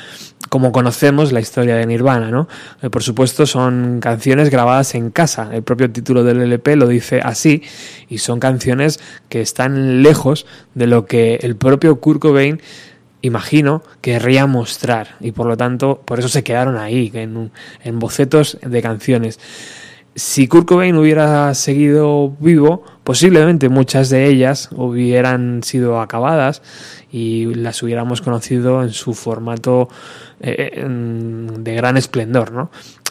como 0.49 0.73
conocemos 0.73 1.31
la 1.31 1.39
historia 1.39 1.75
de 1.75 1.85
Nirvana, 1.85 2.31
¿no? 2.31 2.49
Eh, 2.81 2.89
por 2.89 3.01
supuesto 3.01 3.45
son 3.45 3.99
canciones 4.01 4.49
grabadas 4.49 4.95
en 4.95 5.11
casa, 5.11 5.49
el 5.53 5.63
propio 5.63 5.89
título 5.89 6.25
del 6.25 6.41
LP 6.41 6.75
lo 6.75 6.87
dice 6.87 7.21
así, 7.23 7.63
y 8.09 8.17
son 8.17 8.41
canciones 8.41 8.99
que 9.29 9.39
están 9.39 10.03
lejos 10.03 10.45
de 10.75 10.87
lo 10.87 11.05
que 11.05 11.35
el 11.43 11.55
propio 11.55 11.99
Kurt 12.01 12.19
Cobain 12.19 12.61
imagino 13.21 13.83
querría 14.01 14.45
mostrar 14.47 15.15
y 15.19 15.31
por 15.31 15.47
lo 15.47 15.57
tanto 15.57 16.01
por 16.05 16.19
eso 16.19 16.29
se 16.29 16.43
quedaron 16.43 16.77
ahí 16.77 17.11
en, 17.13 17.99
bocetos 17.99 18.57
de 18.61 18.81
canciones 18.81 19.39
si 20.15 20.47
Kurt 20.47 20.67
Cobain 20.67 20.97
hubiera 20.97 21.53
seguido 21.53 22.35
vivo, 22.39 22.83
posiblemente 23.03 23.69
muchas 23.69 24.09
de 24.09 24.27
ellas 24.27 24.69
hubieran 24.75 25.63
sido 25.63 26.01
acabadas 26.01 26.61
y 27.11 27.45
las 27.53 27.81
hubiéramos 27.83 28.21
conocido 28.21 28.83
en 28.83 28.89
su 28.89 29.13
formato 29.13 29.87
eh, 30.41 30.83
de 30.85 31.75
gran 31.75 31.95
esplendor, 31.95 32.51
¿no? 32.51 32.69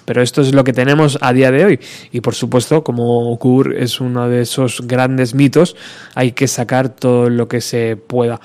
Pero 0.08 0.22
esto 0.22 0.40
es 0.40 0.54
lo 0.54 0.64
que 0.64 0.72
tenemos 0.72 1.18
a 1.20 1.34
día 1.34 1.50
de 1.50 1.66
hoy. 1.66 1.80
Y 2.12 2.22
por 2.22 2.34
supuesto, 2.34 2.82
como 2.82 3.38
Kurt 3.38 3.74
es 3.76 4.00
uno 4.00 4.26
de 4.26 4.40
esos 4.40 4.80
grandes 4.86 5.34
mitos, 5.34 5.76
hay 6.14 6.32
que 6.32 6.48
sacar 6.48 6.88
todo 6.88 7.28
lo 7.28 7.46
que 7.46 7.60
se 7.60 7.96
pueda. 7.96 8.40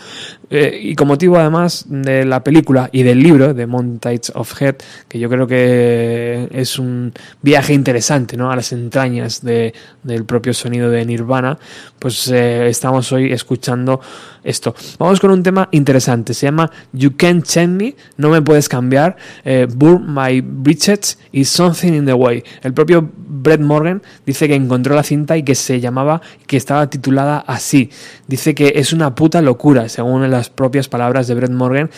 Eh, 0.55 0.79
y 0.83 0.93
con 0.93 1.07
motivo 1.07 1.37
además 1.39 1.85
de 1.89 2.25
la 2.25 2.43
película 2.43 2.87
y 2.91 3.01
del 3.01 3.23
libro 3.23 3.55
de 3.55 3.65
Montage 3.65 4.31
of 4.35 4.61
Head, 4.61 4.75
que 5.07 5.17
yo 5.17 5.27
creo 5.27 5.47
que 5.47 6.47
es 6.51 6.77
un 6.77 7.11
viaje 7.41 7.73
interesante 7.73 8.37
¿no? 8.37 8.51
a 8.51 8.55
las 8.55 8.71
entrañas 8.71 9.41
de- 9.41 9.73
del 10.03 10.25
propio 10.25 10.53
sonido 10.53 10.91
de 10.91 11.03
Nirvana, 11.05 11.57
pues 11.97 12.27
eh, 12.27 12.67
estamos 12.67 13.11
hoy 13.11 13.31
escuchando 13.33 13.99
esto. 14.43 14.75
Vamos 14.99 15.19
con 15.19 15.31
un 15.31 15.41
tema 15.41 15.69
interesante, 15.71 16.33
se 16.35 16.45
llama 16.45 16.69
You 16.91 17.15
Can't 17.17 17.43
Change 17.45 17.67
Me, 17.69 17.95
No 18.17 18.29
Me 18.29 18.41
Puedes 18.43 18.69
Cambiar, 18.69 19.15
eh, 19.45 19.65
Burn 19.73 20.13
My 20.13 20.41
Bridges 20.41 21.17
y 21.31 21.45
Something 21.45 21.93
in 21.93 22.05
the 22.05 22.13
Way. 22.13 22.43
El 22.61 22.73
propio 22.73 23.09
Brett 23.15 23.61
Morgan 23.61 24.03
dice 24.25 24.47
que 24.47 24.53
encontró 24.55 24.93
la 24.95 25.03
cinta 25.03 25.35
y 25.37 25.43
que 25.43 25.55
se 25.55 25.79
llamaba, 25.79 26.21
que 26.45 26.57
estaba 26.57 26.89
titulada 26.89 27.39
así. 27.47 27.89
Dice 28.27 28.53
que 28.53 28.73
es 28.75 28.93
una 28.93 29.15
puta 29.15 29.41
locura, 29.41 29.87
según 29.89 30.23
las 30.43 30.49
propias 30.49 30.89
palabras 30.89 31.27
de 31.27 31.35
Brett 31.35 31.51
Morgan, 31.51 31.89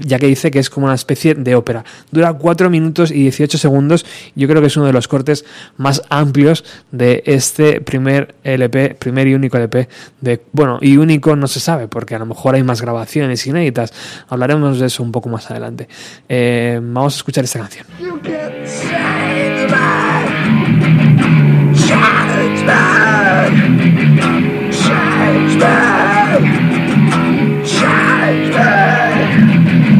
ya 0.00 0.18
que 0.18 0.26
dice 0.26 0.50
que 0.50 0.58
es 0.58 0.70
como 0.70 0.86
una 0.86 0.94
especie 0.94 1.34
de 1.34 1.54
ópera. 1.54 1.84
Dura 2.10 2.32
4 2.32 2.70
minutos 2.70 3.10
y 3.10 3.24
18 3.24 3.58
segundos. 3.58 4.06
Yo 4.34 4.48
creo 4.48 4.62
que 4.62 4.68
es 4.68 4.76
uno 4.78 4.86
de 4.86 4.94
los 4.94 5.08
cortes 5.08 5.44
más 5.76 6.00
amplios 6.08 6.64
de 6.90 7.22
este 7.26 7.82
primer 7.82 8.34
LP, 8.44 8.96
primer 8.98 9.26
y 9.26 9.34
único 9.34 9.58
LP 9.58 9.90
de, 10.22 10.40
bueno, 10.52 10.78
y 10.80 10.96
único 10.96 11.36
no 11.36 11.46
se 11.46 11.60
sabe, 11.60 11.86
porque 11.86 12.14
a 12.14 12.18
lo 12.18 12.24
mejor 12.24 12.54
hay 12.54 12.62
más 12.62 12.80
grabaciones 12.80 13.46
inéditas. 13.46 13.92
Hablaremos 14.28 14.80
de 14.80 14.86
eso 14.86 15.02
un 15.02 15.12
poco 15.12 15.28
más 15.28 15.50
adelante. 15.50 15.86
Eh, 16.30 16.80
vamos 16.82 17.14
a 17.14 17.16
escuchar 17.18 17.44
esta 17.44 17.58
canción. 17.58 17.86
Me. 28.52 28.68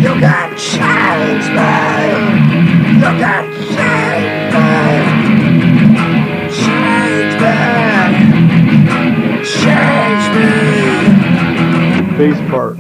You 0.03 0.13
can 0.21 0.51
change 0.57 1.47
me, 1.57 1.73
you 3.03 3.13
can 3.23 3.45
change 3.75 4.53
me, 4.55 4.69
change 6.61 7.35
me, 7.43 7.57
change 9.45 10.27
me. 10.37 10.49
Bass 12.19 12.39
part. 12.51 12.77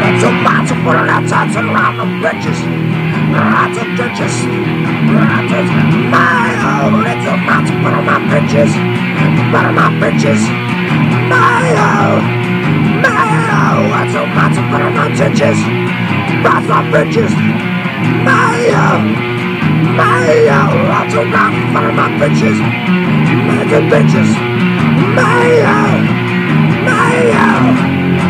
Lots 0.00 0.22
of 0.24 0.32
lots 0.42 0.70
of 0.70 0.78
putting 0.84 1.08
out 1.08 1.24
tops 1.28 1.56
and 1.56 1.68
around 1.68 1.96
the 1.98 2.06
bridges. 2.20 2.87
Rotten 3.38 3.92
of 4.00 4.10
rotten. 5.14 5.66
my 6.10 6.50
own, 6.74 7.06
it's 7.06 7.26
a 7.26 7.36
mat, 7.48 7.66
but 7.84 7.94
I'm 7.94 8.06
bitches, 8.30 8.72
but 9.52 9.64
I'm 9.66 9.76
not 9.76 9.92
bitches, 10.02 10.42
my 11.30 11.64
own, 11.90 12.22
my 13.02 13.38
own, 13.62 13.86
it's 14.02 14.16
a 14.16 14.24
mat, 14.36 14.54
but 14.72 14.82
I'm 14.82 14.94
not 14.98 15.10
ditches, 15.18 15.58
but 16.44 16.64
I'm 16.76 16.86
bitches, 16.94 17.34
my 18.28 18.58
own, 18.86 19.04
my 19.96 20.34
own, 20.60 21.06
it's 21.06 21.14
a 21.14 21.24
mat, 21.34 21.54
but 21.74 21.84
I'm 21.84 21.96
bitches, 22.20 22.58
it's 23.62 23.72
a 23.78 23.80
bitches, 23.92 24.30
my 25.18 25.50
own, 25.78 26.02
my 26.88 27.16
own, 27.48 27.74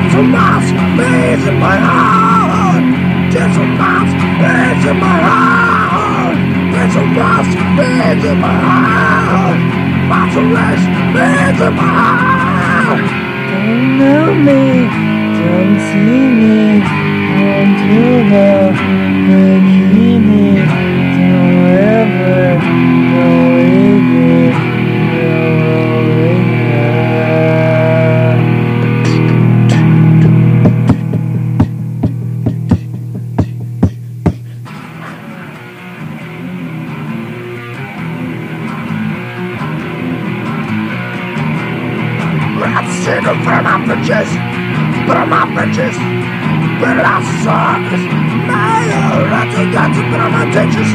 it's 0.06 0.14
a 0.14 0.22
mat, 0.34 0.64
it's 1.34 1.46
my 1.60 1.78
own 2.24 2.27
pencil 3.48 3.68
puffs, 3.78 4.12
beats 4.40 4.84
in 4.90 4.96
my 5.00 5.18
heart. 5.28 6.36
Pencil 6.74 7.06
puffs, 7.16 7.52
beats 7.78 8.24
in 8.28 8.38
my 8.40 8.60
heart. 8.68 9.60
Monsterless, 10.10 10.82
beats 11.14 11.60
in 11.66 11.72
my 11.74 11.88
heart. 11.96 13.04
Don't 13.48 13.98
know 13.98 14.34
me, 14.34 14.84
don't 15.40 15.76
see 15.88 16.24
me, 16.40 16.60
don't 17.38 17.76
you 17.88 18.08
don't 19.28 19.66
hear 19.94 20.18
me, 20.20 20.44
don't 21.16 21.66
ever, 21.72 22.60
don't 22.60 23.47
my 45.28 45.44
bitches 45.52 45.96
But 46.80 46.96
I 47.04 47.20
suck 47.44 47.84
Mayor, 48.48 49.28
I 49.28 49.44
think 49.52 49.76
I 49.76 49.86
took 49.92 50.08
it 50.08 50.20
on 50.24 50.32
my 50.32 50.44
ditches 50.48 50.90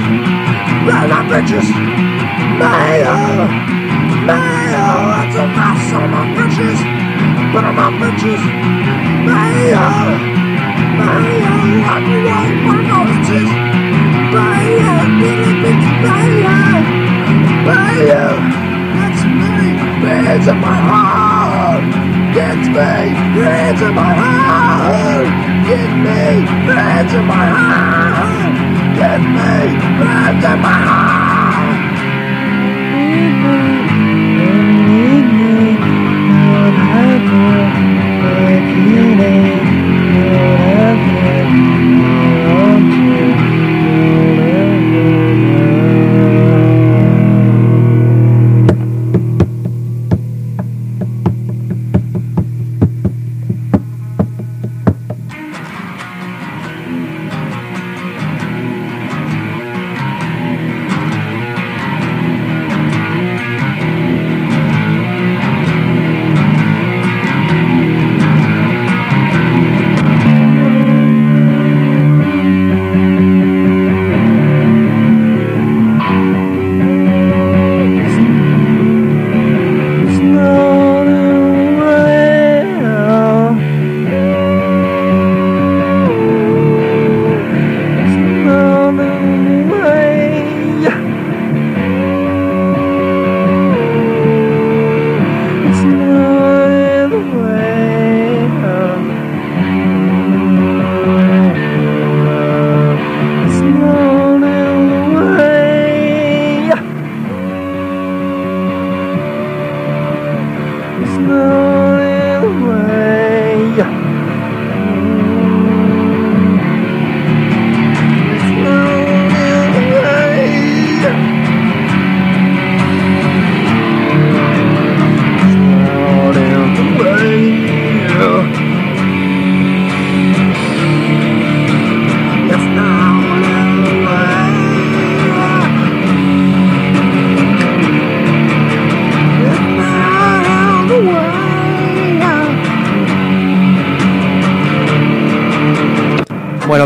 But 0.85 1.05
my 1.13 1.21
bitches 1.29 1.67
my 2.57 2.97
Mayor, 4.25 4.89
I 5.13 5.29
took 5.33 5.49
my 5.53 5.71
son 5.85 6.09
my 6.09 6.23
bitches 6.33 6.79
But 7.53 7.65
my 7.77 7.87
bitches 8.01 8.41
my 9.29 9.53
Mayor, 9.53 9.93
I 11.85 11.97
grew 12.05 12.25
my 12.25 12.41
with 12.41 12.63
minorities 12.65 13.51
Mayor, 14.33 14.97
my 14.97 15.13
Billy, 15.21 15.73
Mayor 16.01 16.73
Mayor 17.69 18.33
That's 18.97 19.21
many 19.29 19.69
bears 20.01 20.47
in 20.47 20.57
my 20.57 20.75
heart 20.89 22.22
Gets 22.33 22.67
me, 22.67 22.73
bands 22.73 23.81
in 23.83 23.93
my 23.93 24.13
heart. 24.15 25.27
Get 25.67 25.89
me, 26.05 26.45
bands 26.67 27.13
in 27.13 27.25
my 27.27 27.45
heart. 27.45 28.95
Get 28.97 29.19
me, 29.21 29.77
bands 29.99 30.43
in 30.43 30.59
my 30.59 30.71
heart. 30.71 31.12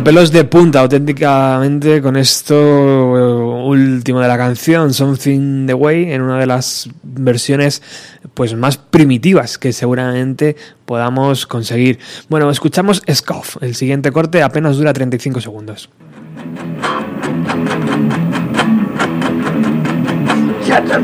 Pelos 0.08 0.32
de 0.32 0.46
punta 0.46 0.80
auténticamente 0.80 2.02
con 2.02 2.16
esto 2.16 2.56
eh, 2.56 3.68
último 3.68 4.22
de 4.22 4.30
la 4.30 4.38
canción, 4.38 4.94
Something 4.94 5.68
the 5.68 5.74
Way, 5.74 6.14
en 6.14 6.22
una 6.22 6.40
de 6.40 6.46
las 6.46 6.90
versiones 7.04 7.84
pues 8.34 8.56
más 8.56 8.78
primitivas 8.78 9.58
que 9.58 9.74
seguramente 9.74 10.56
podamos 10.86 11.46
conseguir. 11.46 12.00
Bueno, 12.30 12.50
escuchamos 12.50 13.04
Scoff. 13.12 13.58
El 13.60 13.76
siguiente 13.76 14.14
corte 14.14 14.44
apenas 14.44 14.78
dura 14.78 14.94
35 14.94 15.42
segundos. 15.42 15.90
Get 20.64 20.88
them 20.88 21.04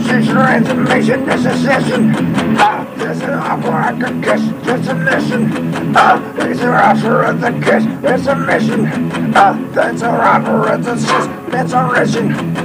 sister 4.64 4.92
information, 4.92 5.04
this 5.04 5.24
is 5.24 5.30
session. 5.30 5.94
Ah, 5.96 6.34
this 6.36 6.58
is 6.58 6.64
offer 6.64 6.64
I 6.64 6.64
can 6.64 6.64
kiss, 6.64 6.64
this 6.64 6.64
a 6.64 6.64
mission. 6.64 6.64
Ah, 6.64 6.64
this 6.64 6.64
is 6.64 6.64
offer 6.64 7.24
of 7.24 7.42
the 7.42 7.52
kiss, 7.62 7.86
it's 7.86 8.28
a 8.28 8.36
mission. 8.36 9.34
Ah, 9.36 9.70
that's 9.80 10.02
a 10.02 10.10
offer 10.10 10.74
of 10.74 10.84
the 10.84 10.98
sis, 10.98 11.28
that's 11.52 11.74
a 11.74 11.92
mission. 11.92 12.63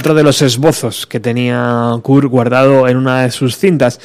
Otro 0.00 0.14
de 0.14 0.22
los 0.22 0.40
esbozos 0.40 1.06
que 1.06 1.20
tenía 1.20 1.90
Kurt 2.02 2.30
guardado 2.30 2.88
en 2.88 2.96
una 2.96 3.20
de 3.20 3.30
sus 3.30 3.58
cintas. 3.58 4.00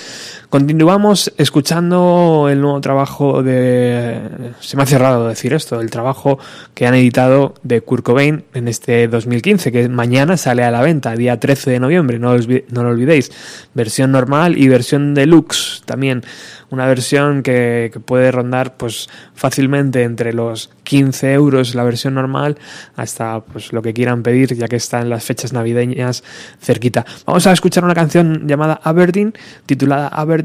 Continuamos 0.56 1.34
escuchando 1.36 2.47
el 2.49 2.62
nuevo 2.62 2.80
trabajo 2.80 3.43
de... 3.43 4.53
Se 4.62 4.78
me 4.78 4.84
ha 4.84 4.86
cerrado 4.86 5.28
decir 5.28 5.51
esto, 5.53 5.82
el 5.82 5.89
trabajo 5.89 6.39
que 6.74 6.88
han 6.88 6.93
editado 6.93 7.56
de 7.64 7.82
Kurt 7.82 8.06
Cobain 8.06 8.45
en 8.53 8.70
este 8.70 9.10
2015, 9.10 9.74
que 9.74 9.89
mañana 9.89 10.38
sale 10.38 10.64
a 10.64 10.72
la 10.72 10.82
venta, 10.82 11.14
día 11.18 11.41
13 11.41 11.72
de 11.72 11.80
noviembre, 11.82 12.20
no, 12.20 12.32
os, 12.32 12.47
no 12.47 12.84
lo 12.84 12.89
olvidéis. 12.91 13.34
Versión 13.74 14.14
normal 14.14 14.58
y 14.58 14.70
versión 14.70 15.14
deluxe 15.14 15.82
también. 15.84 16.24
Una 16.70 16.88
versión 16.88 17.43
que, 17.43 17.91
puede 18.06 18.32
rondar 18.32 18.76
pues 18.76 19.10
fácilmente 19.34 20.03
entre 20.03 20.34
los 20.34 20.70
15 20.84 21.34
euros 21.34 21.76
la 21.76 21.84
versión 21.84 22.16
normal 22.16 22.58
hasta 22.95 23.41
pues 23.41 23.72
lo 23.72 23.82
que 23.82 23.93
quieran 23.93 24.24
pedir 24.24 24.56
ya 24.56 24.68
que 24.68 24.76
están 24.76 25.10
las 25.10 25.24
fechas 25.24 25.53
navideñas 25.53 26.24
cerquita. 26.60 27.06
Vamos 27.26 27.45
a 27.47 27.51
escuchar 27.51 27.84
una 27.84 27.93
canción 27.93 28.47
llamada 28.47 28.80
Aberdeen, 28.84 29.34
titulada 29.66 30.08
Aberdeen, 30.08 30.45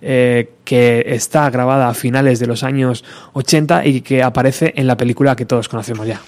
eh, 0.00 0.50
que 0.64 1.04
está 1.06 1.50
grabada 1.50 1.88
a 1.88 1.94
finales 1.94 2.38
de 2.38 2.46
los 2.46 2.62
años 2.62 3.04
80 3.32 3.86
y 3.86 4.00
que 4.00 4.22
aparece 4.22 4.72
en 4.76 4.86
la 4.86 4.96
película 4.96 5.36
que 5.36 5.44
todos 5.44 5.68
conocemos 5.68 6.06
ya. 6.06 6.20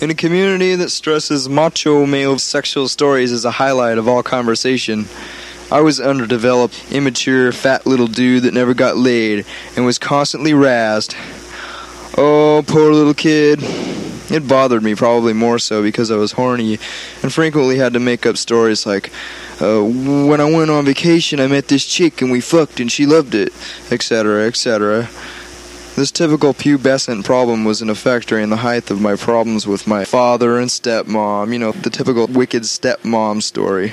In 0.00 0.10
a 0.10 0.14
community 0.14 0.76
that 0.76 0.90
stresses 0.90 1.48
macho 1.48 2.06
male 2.06 2.38
sexual 2.38 2.88
stories 2.88 3.32
as 3.32 3.44
a 3.44 3.50
highlight 3.50 3.98
of 3.98 4.06
all 4.06 4.22
conversation, 4.22 5.06
I 5.72 5.80
was 5.80 6.00
underdeveloped, 6.00 6.92
immature, 6.92 7.50
fat 7.50 7.84
little 7.84 8.06
dude 8.06 8.44
that 8.44 8.54
never 8.54 8.74
got 8.74 8.96
laid 8.96 9.44
and 9.76 9.84
was 9.84 9.98
constantly 9.98 10.52
razzed. 10.52 11.16
Oh, 12.16 12.64
poor 12.66 12.92
little 12.92 13.12
kid. 13.12 13.58
It 14.30 14.46
bothered 14.46 14.82
me 14.82 14.94
probably 14.94 15.32
more 15.32 15.58
so 15.58 15.82
because 15.82 16.10
I 16.10 16.16
was 16.16 16.32
horny 16.32 16.78
and 17.22 17.32
frequently 17.32 17.76
had 17.76 17.94
to 17.94 18.00
make 18.00 18.24
up 18.24 18.36
stories 18.36 18.86
like, 18.86 19.10
uh, 19.60 19.82
when 19.82 20.40
I 20.40 20.50
went 20.50 20.70
on 20.70 20.84
vacation, 20.84 21.40
I 21.40 21.46
met 21.48 21.68
this 21.68 21.84
chick 21.84 22.22
and 22.22 22.30
we 22.30 22.40
fucked 22.40 22.80
and 22.80 22.90
she 22.90 23.06
loved 23.06 23.34
it, 23.34 23.52
etc., 23.90 24.46
etc. 24.46 25.08
This 25.96 26.12
typical 26.12 26.54
pubescent 26.54 27.24
problem 27.24 27.64
was 27.64 27.82
in 27.82 27.90
effect 27.90 28.28
during 28.28 28.50
the 28.50 28.58
height 28.58 28.88
of 28.88 29.00
my 29.00 29.16
problems 29.16 29.66
with 29.66 29.88
my 29.88 30.04
father 30.04 30.58
and 30.58 30.70
stepmom, 30.70 31.52
you 31.52 31.58
know, 31.58 31.72
the 31.72 31.90
typical 31.90 32.28
wicked 32.28 32.62
stepmom 32.62 33.42
story. 33.42 33.92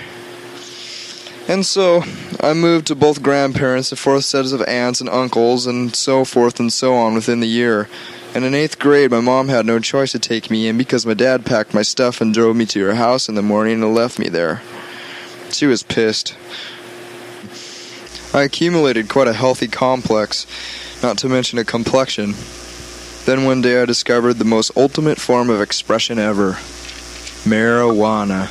And 1.48 1.66
so, 1.66 2.04
I 2.42 2.54
moved 2.54 2.88
to 2.88 2.96
both 2.96 3.24
grandparents, 3.24 3.90
the 3.90 3.96
fourth 3.96 4.26
sets 4.26 4.52
of 4.52 4.62
aunts 4.64 5.02
and 5.02 5.10
uncles, 5.10 5.66
and 5.66 5.96
so 5.96 6.26
forth 6.26 6.60
and 6.60 6.72
so 6.72 6.94
on 6.94 7.16
within 7.16 7.40
the 7.40 7.48
year. 7.48 7.90
And 8.36 8.46
in 8.46 8.54
eighth 8.54 8.78
grade, 8.78 9.12
my 9.12 9.22
mom 9.22 9.48
had 9.48 9.66
no 9.66 9.80
choice 9.80 10.12
to 10.12 10.20
take 10.20 10.52
me 10.52 10.68
in 10.68 10.78
because 10.78 11.06
my 11.06 11.14
dad 11.16 11.46
packed 11.46 11.74
my 11.74 11.84
stuff 11.84 12.22
and 12.22 12.34
drove 12.34 12.56
me 12.56 12.66
to 12.68 12.86
her 12.86 12.96
house 12.96 13.30
in 13.30 13.34
the 13.36 13.42
morning 13.42 13.82
and 13.82 13.96
left 13.96 14.20
me 14.20 14.30
there. 14.30 14.62
She 15.56 15.68
was 15.68 15.84
pissed. 15.84 16.36
I 18.34 18.44
accumulated 18.44 19.08
quite 19.08 19.30
a 19.30 19.34
healthy 19.34 19.70
complex, 19.70 20.46
not 21.02 21.18
to 21.20 21.30
mention 21.30 21.58
a 21.58 21.64
complexion. 21.64 22.34
Then 23.24 23.46
one 23.46 23.62
day 23.62 23.82
I 23.82 23.86
discovered 23.86 24.34
the 24.34 24.44
most 24.44 24.76
ultimate 24.76 25.18
form 25.18 25.50
of 25.50 25.62
expression 25.62 26.20
ever 26.20 26.58
marijuana. 27.48 28.50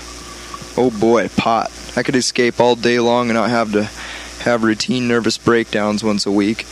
Oh 0.79 0.91
boy, 0.91 1.29
pot. 1.29 1.71
I 1.95 2.03
could 2.03 2.17
escape 2.17 2.59
all 2.59 2.75
day 2.75 2.99
long 2.99 3.29
and 3.29 3.35
not 3.35 3.51
have 3.51 3.73
to 3.73 3.85
have 4.43 4.65
routine 4.65 5.07
nervous 5.07 5.37
breakdowns 5.37 6.03
once 6.03 6.25
a 6.25 6.33
week. 6.33 6.65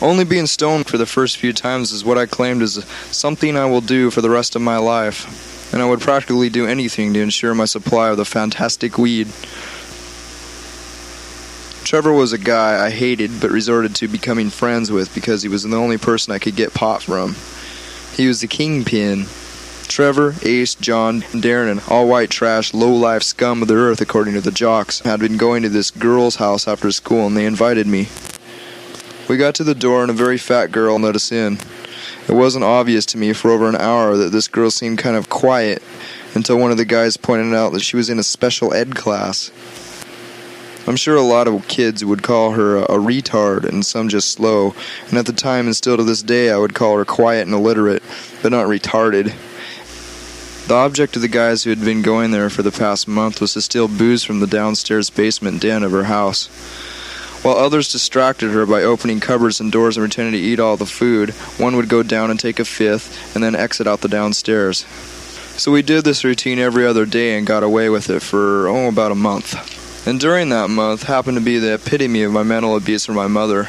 Only 0.00 0.24
being 0.24 0.46
stoned 0.46 0.86
for 0.86 0.96
the 0.96 1.04
first 1.04 1.36
few 1.36 1.52
times 1.52 1.92
is 1.92 2.02
what 2.02 2.16
I 2.16 2.24
claimed 2.24 2.62
is 2.62 2.82
something 3.10 3.58
I 3.58 3.66
will 3.66 3.82
do 3.82 4.10
for 4.10 4.22
the 4.22 4.30
rest 4.30 4.56
of 4.56 4.62
my 4.62 4.78
life, 4.78 5.53
and 5.74 5.82
I 5.82 5.86
would 5.86 6.00
practically 6.00 6.50
do 6.50 6.68
anything 6.68 7.12
to 7.14 7.20
ensure 7.20 7.52
my 7.52 7.64
supply 7.64 8.08
of 8.08 8.16
the 8.16 8.24
fantastic 8.24 8.96
weed. 8.96 9.26
Trevor 11.82 12.12
was 12.12 12.32
a 12.32 12.38
guy 12.38 12.86
I 12.86 12.90
hated 12.90 13.40
but 13.40 13.50
resorted 13.50 13.92
to 13.96 14.06
becoming 14.06 14.50
friends 14.50 14.92
with 14.92 15.12
because 15.12 15.42
he 15.42 15.48
was 15.48 15.64
the 15.64 15.76
only 15.76 15.98
person 15.98 16.32
I 16.32 16.38
could 16.38 16.54
get 16.54 16.74
pot 16.74 17.02
from. 17.02 17.34
He 18.16 18.28
was 18.28 18.40
the 18.40 18.46
kingpin. 18.46 19.24
Trevor, 19.88 20.36
Ace, 20.42 20.76
John, 20.76 21.22
Darren, 21.32 21.72
and 21.72 21.82
all 21.88 22.06
white 22.06 22.30
trash, 22.30 22.72
low 22.72 22.92
life 22.94 23.24
scum 23.24 23.60
of 23.60 23.66
the 23.66 23.74
earth, 23.74 24.00
according 24.00 24.34
to 24.34 24.40
the 24.40 24.52
jocks, 24.52 25.00
had 25.00 25.18
been 25.18 25.36
going 25.36 25.64
to 25.64 25.68
this 25.68 25.90
girl's 25.90 26.36
house 26.36 26.68
after 26.68 26.92
school 26.92 27.26
and 27.26 27.36
they 27.36 27.46
invited 27.46 27.88
me. 27.88 28.06
We 29.28 29.38
got 29.38 29.56
to 29.56 29.64
the 29.64 29.74
door 29.74 30.02
and 30.02 30.10
a 30.10 30.14
very 30.14 30.38
fat 30.38 30.70
girl 30.70 31.00
let 31.00 31.16
us 31.16 31.32
in. 31.32 31.58
It 32.28 32.32
wasn't 32.32 32.64
obvious 32.64 33.04
to 33.06 33.18
me 33.18 33.32
for 33.32 33.50
over 33.50 33.68
an 33.68 33.76
hour 33.76 34.16
that 34.16 34.32
this 34.32 34.48
girl 34.48 34.70
seemed 34.70 34.98
kind 34.98 35.16
of 35.16 35.28
quiet 35.28 35.82
until 36.34 36.58
one 36.58 36.70
of 36.70 36.76
the 36.76 36.84
guys 36.84 37.16
pointed 37.16 37.54
out 37.54 37.72
that 37.72 37.82
she 37.82 37.96
was 37.96 38.08
in 38.08 38.18
a 38.18 38.22
special 38.22 38.72
ed 38.72 38.94
class. 38.94 39.50
I'm 40.86 40.96
sure 40.96 41.16
a 41.16 41.22
lot 41.22 41.48
of 41.48 41.66
kids 41.66 42.04
would 42.04 42.22
call 42.22 42.52
her 42.52 42.76
a, 42.76 42.82
a 42.82 42.98
retard 42.98 43.64
and 43.64 43.84
some 43.84 44.08
just 44.08 44.30
slow, 44.32 44.74
and 45.08 45.16
at 45.16 45.26
the 45.26 45.32
time 45.32 45.66
and 45.66 45.74
still 45.74 45.96
to 45.96 46.04
this 46.04 46.22
day 46.22 46.50
I 46.50 46.58
would 46.58 46.74
call 46.74 46.96
her 46.98 47.04
quiet 47.04 47.46
and 47.46 47.54
illiterate, 47.54 48.02
but 48.42 48.52
not 48.52 48.66
retarded. 48.66 49.34
The 50.66 50.74
object 50.74 51.16
of 51.16 51.22
the 51.22 51.28
guys 51.28 51.62
who 51.62 51.70
had 51.70 51.80
been 51.80 52.00
going 52.02 52.30
there 52.30 52.48
for 52.48 52.62
the 52.62 52.72
past 52.72 53.06
month 53.06 53.40
was 53.40 53.52
to 53.52 53.60
steal 53.62 53.86
booze 53.86 54.24
from 54.24 54.40
the 54.40 54.46
downstairs 54.46 55.10
basement 55.10 55.60
den 55.60 55.82
of 55.82 55.92
her 55.92 56.04
house. 56.04 56.48
While 57.44 57.58
others 57.58 57.92
distracted 57.92 58.52
her 58.52 58.64
by 58.64 58.84
opening 58.84 59.20
cupboards 59.20 59.60
and 59.60 59.70
doors 59.70 59.98
and 59.98 60.02
pretending 60.04 60.32
to 60.32 60.38
eat 60.38 60.58
all 60.58 60.78
the 60.78 60.86
food, 60.86 61.28
one 61.58 61.76
would 61.76 61.90
go 61.90 62.02
down 62.02 62.30
and 62.30 62.40
take 62.40 62.58
a 62.58 62.64
fifth 62.64 63.34
and 63.34 63.44
then 63.44 63.54
exit 63.54 63.86
out 63.86 64.00
the 64.00 64.08
downstairs. 64.08 64.86
So 65.58 65.70
we 65.70 65.82
did 65.82 66.04
this 66.04 66.24
routine 66.24 66.58
every 66.58 66.86
other 66.86 67.04
day 67.04 67.36
and 67.36 67.46
got 67.46 67.62
away 67.62 67.90
with 67.90 68.08
it 68.08 68.22
for, 68.22 68.66
oh, 68.66 68.88
about 68.88 69.12
a 69.12 69.14
month. 69.14 70.06
And 70.08 70.18
during 70.18 70.48
that 70.48 70.70
month 70.70 71.02
happened 71.02 71.36
to 71.36 71.44
be 71.44 71.58
the 71.58 71.74
epitome 71.74 72.22
of 72.22 72.32
my 72.32 72.44
mental 72.44 72.76
abuse 72.76 73.04
from 73.04 73.16
my 73.16 73.26
mother. 73.26 73.68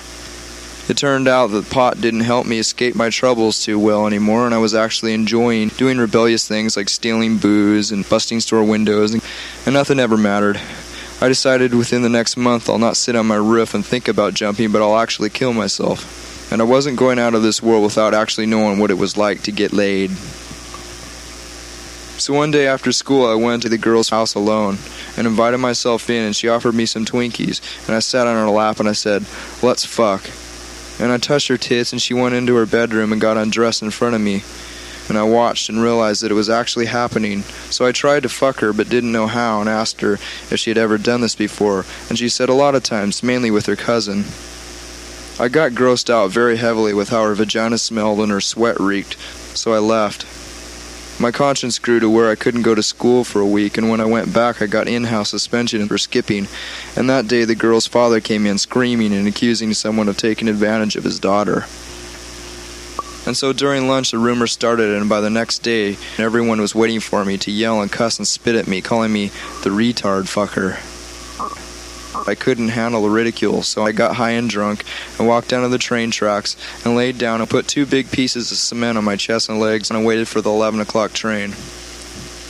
It 0.88 0.95
turned 0.95 1.28
out 1.28 1.47
that 1.47 1.69
pot 1.69 1.99
didn't 1.99 2.21
help 2.21 2.47
me 2.47 2.59
escape 2.59 2.95
my 2.95 3.09
troubles 3.09 3.61
too 3.61 3.78
well 3.78 4.07
anymore, 4.07 4.45
and 4.45 4.55
I 4.55 4.59
was 4.59 4.73
actually 4.73 5.13
enjoying 5.13 5.67
doing 5.67 5.97
rebellious 5.97 6.47
things 6.47 6.78
like 6.78 6.88
stealing 6.88 7.39
booze 7.39 7.91
and 7.91 8.07
busting 8.07 8.39
store 8.39 8.63
windows, 8.63 9.13
and, 9.13 9.21
and 9.65 9.73
nothing 9.73 9.99
ever 9.99 10.15
mattered. 10.15 10.61
I 11.22 11.30
decided 11.30 11.74
within 11.74 12.01
the 12.01 12.09
next 12.09 12.36
month 12.36 12.70
I'll 12.70 12.78
not 12.78 12.97
sit 12.97 13.16
on 13.16 13.26
my 13.26 13.36
roof 13.36 13.74
and 13.74 13.86
think 13.86 14.07
about 14.07 14.34
jumping, 14.34 14.72
but 14.72 14.82
I'll 14.82 14.97
actually 14.97 15.30
kill 15.30 15.53
myself. 15.53 16.51
And 16.51 16.61
I 16.61 16.66
wasn't 16.66 16.99
going 16.99 17.20
out 17.20 17.34
of 17.34 17.41
this 17.41 17.63
world 17.63 17.84
without 17.84 18.13
actually 18.13 18.45
knowing 18.45 18.80
what 18.80 18.91
it 18.91 18.97
was 18.97 19.18
like 19.18 19.41
to 19.43 19.51
get 19.51 19.74
laid. 19.74 20.11
So 22.18 22.34
one 22.34 22.51
day 22.51 22.68
after 22.68 22.91
school, 22.91 23.26
I 23.26 23.36
went 23.36 23.63
to 23.63 23.70
the 23.70 23.78
girl's 23.78 24.09
house 24.09 24.36
alone 24.36 24.78
and 25.18 25.28
invited 25.28 25.57
myself 25.57 26.09
in, 26.09 26.24
and 26.24 26.36
she 26.36 26.47
offered 26.47 26.74
me 26.74 26.86
some 26.86 27.05
Twinkies. 27.05 27.88
And 27.88 27.95
I 27.95 27.99
sat 27.99 28.28
on 28.28 28.36
her 28.36 28.49
lap 28.49 28.80
and 28.80 28.88
I 28.88 28.93
said, 28.93 29.26
Let's 29.61 29.86
fuck. 29.86 30.30
And 30.99 31.11
I 31.11 31.18
touched 31.18 31.49
her 31.49 31.57
tits, 31.57 31.91
and 31.91 32.01
she 32.01 32.13
went 32.13 32.36
into 32.36 32.55
her 32.55 32.66
bedroom 32.66 33.11
and 33.11 33.20
got 33.20 33.38
undressed 33.38 33.82
in 33.82 33.91
front 33.91 34.16
of 34.16 34.22
me. 34.22 34.43
And 35.08 35.18
I 35.18 35.24
watched 35.24 35.70
and 35.70 35.82
realized 35.82 36.24
that 36.24 36.32
it 36.32 36.36
was 36.36 36.49
actually 36.49 36.88
happening. 36.88 37.41
So 37.70 37.86
I 37.86 37.91
tried 37.91 38.24
to 38.24 38.30
fuck 38.30 38.60
her 38.60 38.74
but 38.74 38.89
didn't 38.89 39.12
know 39.12 39.28
how 39.28 39.60
and 39.62 39.70
asked 39.70 40.01
her 40.01 40.14
if 40.14 40.56
she 40.58 40.70
had 40.70 40.78
ever 40.78 40.97
done 40.97 41.22
this 41.22 41.36
before. 41.36 41.86
And 42.10 42.18
she 42.18 42.30
said 42.30 42.49
a 42.49 42.53
lot 42.53 42.76
of 42.76 42.84
times, 42.84 43.22
mainly 43.22 43.51
with 43.51 43.66
her 43.68 43.76
cousin. 43.76 44.26
I 45.38 45.49
got 45.49 45.74
grossed 45.74 46.10
out 46.10 46.32
very 46.32 46.56
heavily 46.56 46.93
with 46.93 47.10
how 47.10 47.24
her 47.24 47.36
vagina 47.36 47.78
smelled 47.78 48.20
and 48.20 48.32
her 48.32 48.39
sweat 48.39 48.80
reeked, 48.80 49.18
so 49.53 49.74
I 49.74 49.80
left. 49.80 50.26
My 51.20 51.32
conscience 51.32 51.78
grew 51.78 51.99
to 51.99 52.10
where 52.10 52.30
I 52.30 52.36
couldn't 52.36 52.62
go 52.62 52.74
to 52.74 52.82
school 52.82 53.26
for 53.26 53.41
a 53.41 53.45
week, 53.45 53.78
and 53.78 53.89
when 53.89 53.99
I 53.99 54.06
went 54.06 54.34
back, 54.34 54.62
I 54.62 54.68
got 54.68 54.88
in 54.88 55.06
house 55.06 55.30
suspension 55.30 55.88
for 55.88 55.97
skipping. 55.97 56.47
And 56.95 57.10
that 57.10 57.28
day, 57.28 57.43
the 57.43 57.56
girl's 57.56 57.88
father 57.88 58.22
came 58.22 58.45
in 58.45 58.58
screaming 58.58 59.14
and 59.14 59.28
accusing 59.28 59.74
someone 59.74 60.08
of 60.08 60.18
taking 60.18 60.47
advantage 60.47 60.95
of 60.95 61.03
his 61.03 61.20
daughter. 61.20 61.66
And 63.26 63.36
so 63.36 63.53
during 63.53 63.88
lunch, 63.88 64.11
the 64.11 64.19
rumor 64.19 64.45
started, 64.45 64.95
and 64.95 65.09
by 65.09 65.19
the 65.19 65.32
next 65.32 65.59
day, 65.59 65.97
everyone 66.17 66.61
was 66.61 66.76
waiting 66.76 66.99
for 66.99 67.26
me 67.26 67.38
to 67.39 67.51
yell 67.51 67.82
and 67.82 67.91
cuss 67.91 68.19
and 68.19 68.28
spit 68.28 68.55
at 68.55 68.67
me, 68.67 68.82
calling 68.82 69.11
me 69.11 69.28
the 69.63 69.71
retard 69.71 70.26
fucker. 70.26 70.80
I 72.28 72.36
couldn't 72.36 72.69
handle 72.69 73.03
the 73.03 73.09
ridicule, 73.09 73.61
so 73.63 73.84
I 73.84 73.91
got 73.91 74.15
high 74.15 74.32
and 74.32 74.49
drunk 74.49 74.84
and 75.17 75.28
walked 75.28 75.49
down 75.49 75.63
to 75.63 75.69
the 75.69 75.78
train 75.78 76.11
tracks 76.11 76.55
and 76.84 76.95
laid 76.95 77.17
down 77.17 77.41
and 77.41 77.49
put 77.49 77.67
two 77.67 77.86
big 77.86 78.11
pieces 78.11 78.51
of 78.51 78.57
cement 78.57 78.97
on 78.97 79.03
my 79.03 79.15
chest 79.15 79.49
and 79.49 79.59
legs, 79.59 79.89
and 79.89 79.97
I 79.97 80.03
waited 80.03 80.28
for 80.28 80.41
the 80.41 80.49
11 80.49 80.80
o'clock 80.80 81.13
train. 81.13 81.53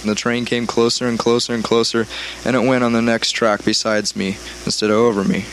And 0.01 0.11
the 0.11 0.15
train 0.15 0.45
came 0.45 0.67
closer 0.67 1.07
and 1.07 1.17
closer 1.17 1.53
and 1.53 1.63
closer, 1.63 2.05
and 2.45 2.55
it 2.55 2.67
went 2.67 2.83
on 2.83 2.93
the 2.93 3.01
next 3.01 3.31
track 3.31 3.65
besides 3.65 4.15
me 4.15 4.37
instead 4.65 4.91
of 4.91 4.97
over 4.97 5.23
me. 5.23 5.45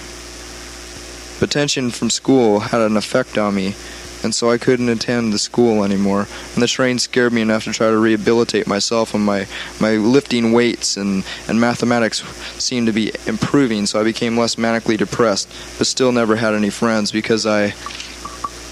But 1.40 1.50
tension 1.50 1.90
from 1.90 2.10
school 2.10 2.60
had 2.60 2.80
an 2.80 2.96
effect 2.96 3.38
on 3.38 3.54
me, 3.54 3.74
and 4.22 4.34
so 4.34 4.50
I 4.50 4.58
couldn't 4.58 4.88
attend 4.88 5.32
the 5.32 5.38
school 5.38 5.84
anymore. 5.84 6.26
And 6.54 6.62
the 6.62 6.66
train 6.66 6.98
scared 6.98 7.32
me 7.32 7.40
enough 7.40 7.64
to 7.64 7.72
try 7.72 7.88
to 7.88 7.98
rehabilitate 7.98 8.66
myself, 8.66 9.14
and 9.14 9.24
my, 9.24 9.46
my 9.80 9.92
lifting 9.92 10.52
weights 10.52 10.96
and, 10.96 11.24
and 11.48 11.60
mathematics 11.60 12.22
seemed 12.62 12.86
to 12.86 12.92
be 12.92 13.12
improving, 13.26 13.86
so 13.86 14.00
I 14.00 14.04
became 14.04 14.36
less 14.36 14.56
manically 14.56 14.96
depressed, 14.96 15.48
but 15.78 15.86
still 15.86 16.12
never 16.12 16.36
had 16.36 16.54
any 16.54 16.70
friends 16.70 17.12
because 17.12 17.46
I, 17.46 17.74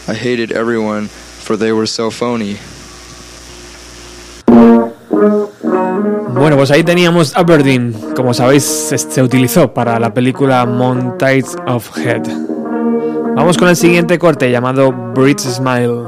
I 0.08 0.14
hated 0.14 0.52
everyone, 0.52 1.08
for 1.08 1.56
they 1.56 1.72
were 1.72 1.86
so 1.86 2.10
phony. 2.10 2.58
Bueno, 6.32 6.56
pues 6.56 6.70
ahí 6.70 6.82
teníamos 6.82 7.36
Aberdeen, 7.36 7.92
como 8.16 8.32
sabéis, 8.32 8.64
se, 8.64 9.22
utilizó 9.22 9.74
para 9.74 10.00
la 10.00 10.14
película 10.14 10.64
Montage 10.64 11.44
of 11.66 11.94
Head. 11.98 12.22
Vamos 13.40 13.56
con 13.56 13.68
el 13.70 13.76
siguiente 13.76 14.18
corte 14.18 14.50
llamado 14.50 14.92
Bridge 14.92 15.40
Smile. 15.40 16.02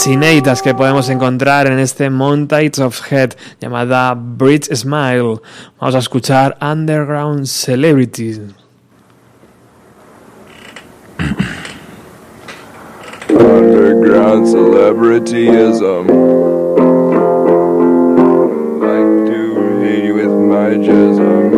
Canciones 0.00 0.06
inéditas 0.06 0.62
que 0.62 0.74
podemos 0.74 1.08
encontrar 1.10 1.66
en 1.66 1.78
este 1.78 2.08
Montage 2.10 2.82
of 2.82 3.00
Head 3.10 3.32
llamada 3.60 4.14
Bridge 4.14 4.74
Smile. 4.74 5.40
Vamos 5.78 5.94
a 5.94 5.98
escuchar 5.98 6.56
Underground 6.60 7.44
Celebrities. 7.46 8.40
Underground 13.28 14.46
celebrityism. 14.46 16.06
Like 18.80 19.26
to 19.26 19.40
hate 19.82 20.04
you 20.04 20.14
with 20.14 20.32
my 20.32 20.78
jism. 20.78 21.50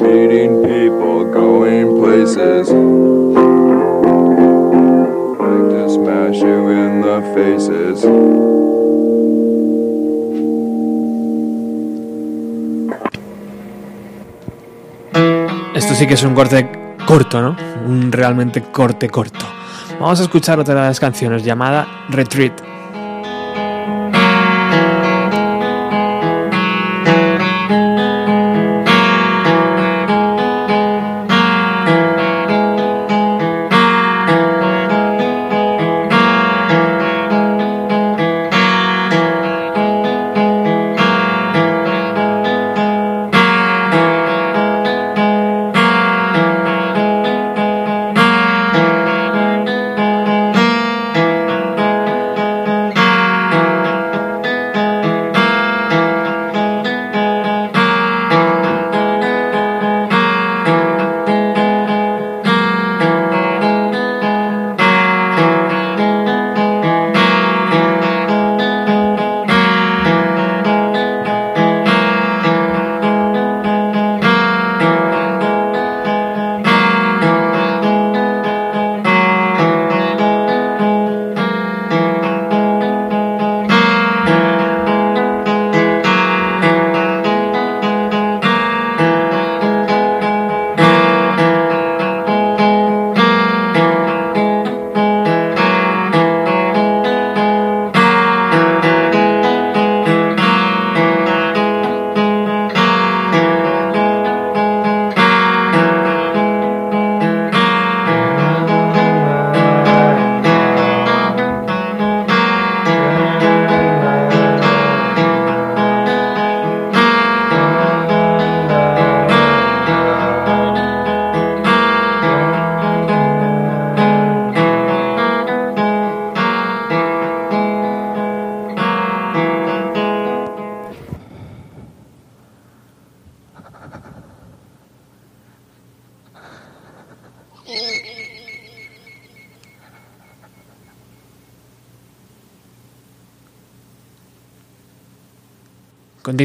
Meeting 0.00 0.62
people, 0.62 1.24
going 1.30 1.98
places. 2.00 2.83
Esto 15.74 15.94
sí 15.94 16.06
que 16.06 16.14
es 16.14 16.22
un 16.22 16.34
corte 16.34 16.70
corto, 17.06 17.42
¿no? 17.42 17.56
Un 17.86 18.12
realmente 18.12 18.62
corte 18.62 19.10
corto. 19.10 19.44
Vamos 20.00 20.20
a 20.20 20.22
escuchar 20.22 20.60
otra 20.60 20.74
de 20.74 20.80
las 20.80 21.00
canciones 21.00 21.44
llamada 21.44 22.06
Retreat. 22.08 22.63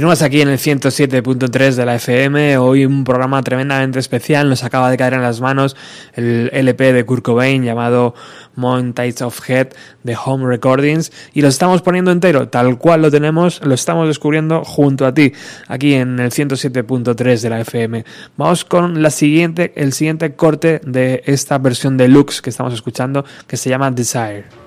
Continúas 0.10 0.26
aquí 0.26 0.42
en 0.42 0.48
el 0.48 0.58
107.3 0.58 1.76
de 1.76 1.86
la 1.86 1.94
FM. 1.94 2.58
Hoy 2.58 2.84
un 2.84 3.04
programa 3.04 3.44
tremendamente 3.44 4.00
especial. 4.00 4.50
Nos 4.50 4.64
acaba 4.64 4.90
de 4.90 4.98
caer 4.98 5.14
en 5.14 5.22
las 5.22 5.40
manos 5.40 5.76
el 6.16 6.50
LP 6.52 6.94
de 6.94 7.06
Kurt 7.06 7.24
Cobain 7.24 7.64
llamado 7.64 8.16
Montage 8.56 9.24
of 9.24 9.40
Head 9.48 9.68
de 10.02 10.18
Home 10.26 10.48
Recordings 10.48 11.12
y 11.36 11.44
lo 11.44 11.48
estamos 11.48 11.84
poniendo 11.84 12.10
entero, 12.10 12.50
tal 12.50 12.80
cual 12.80 13.04
lo 13.04 13.12
tenemos, 13.12 13.64
lo 13.64 13.76
estamos 13.76 14.08
descubriendo 14.08 14.64
junto 14.66 15.06
a 15.06 15.14
ti, 15.14 15.32
aquí 15.68 15.94
en 15.94 16.20
el 16.20 16.32
107.3 16.32 17.42
de 17.42 17.50
la 17.52 17.60
FM. 17.60 18.04
Vamos 18.36 18.66
con 18.66 19.04
la 19.04 19.12
siguiente, 19.12 19.74
el 19.76 19.94
siguiente 19.94 20.34
corte 20.34 20.82
de 20.84 21.22
esta 21.28 21.60
versión 21.60 21.98
deluxe 21.98 22.42
que 22.42 22.50
estamos 22.50 22.74
escuchando, 22.74 23.26
que 23.46 23.58
se 23.58 23.70
llama 23.70 23.92
Desire. 23.92 24.59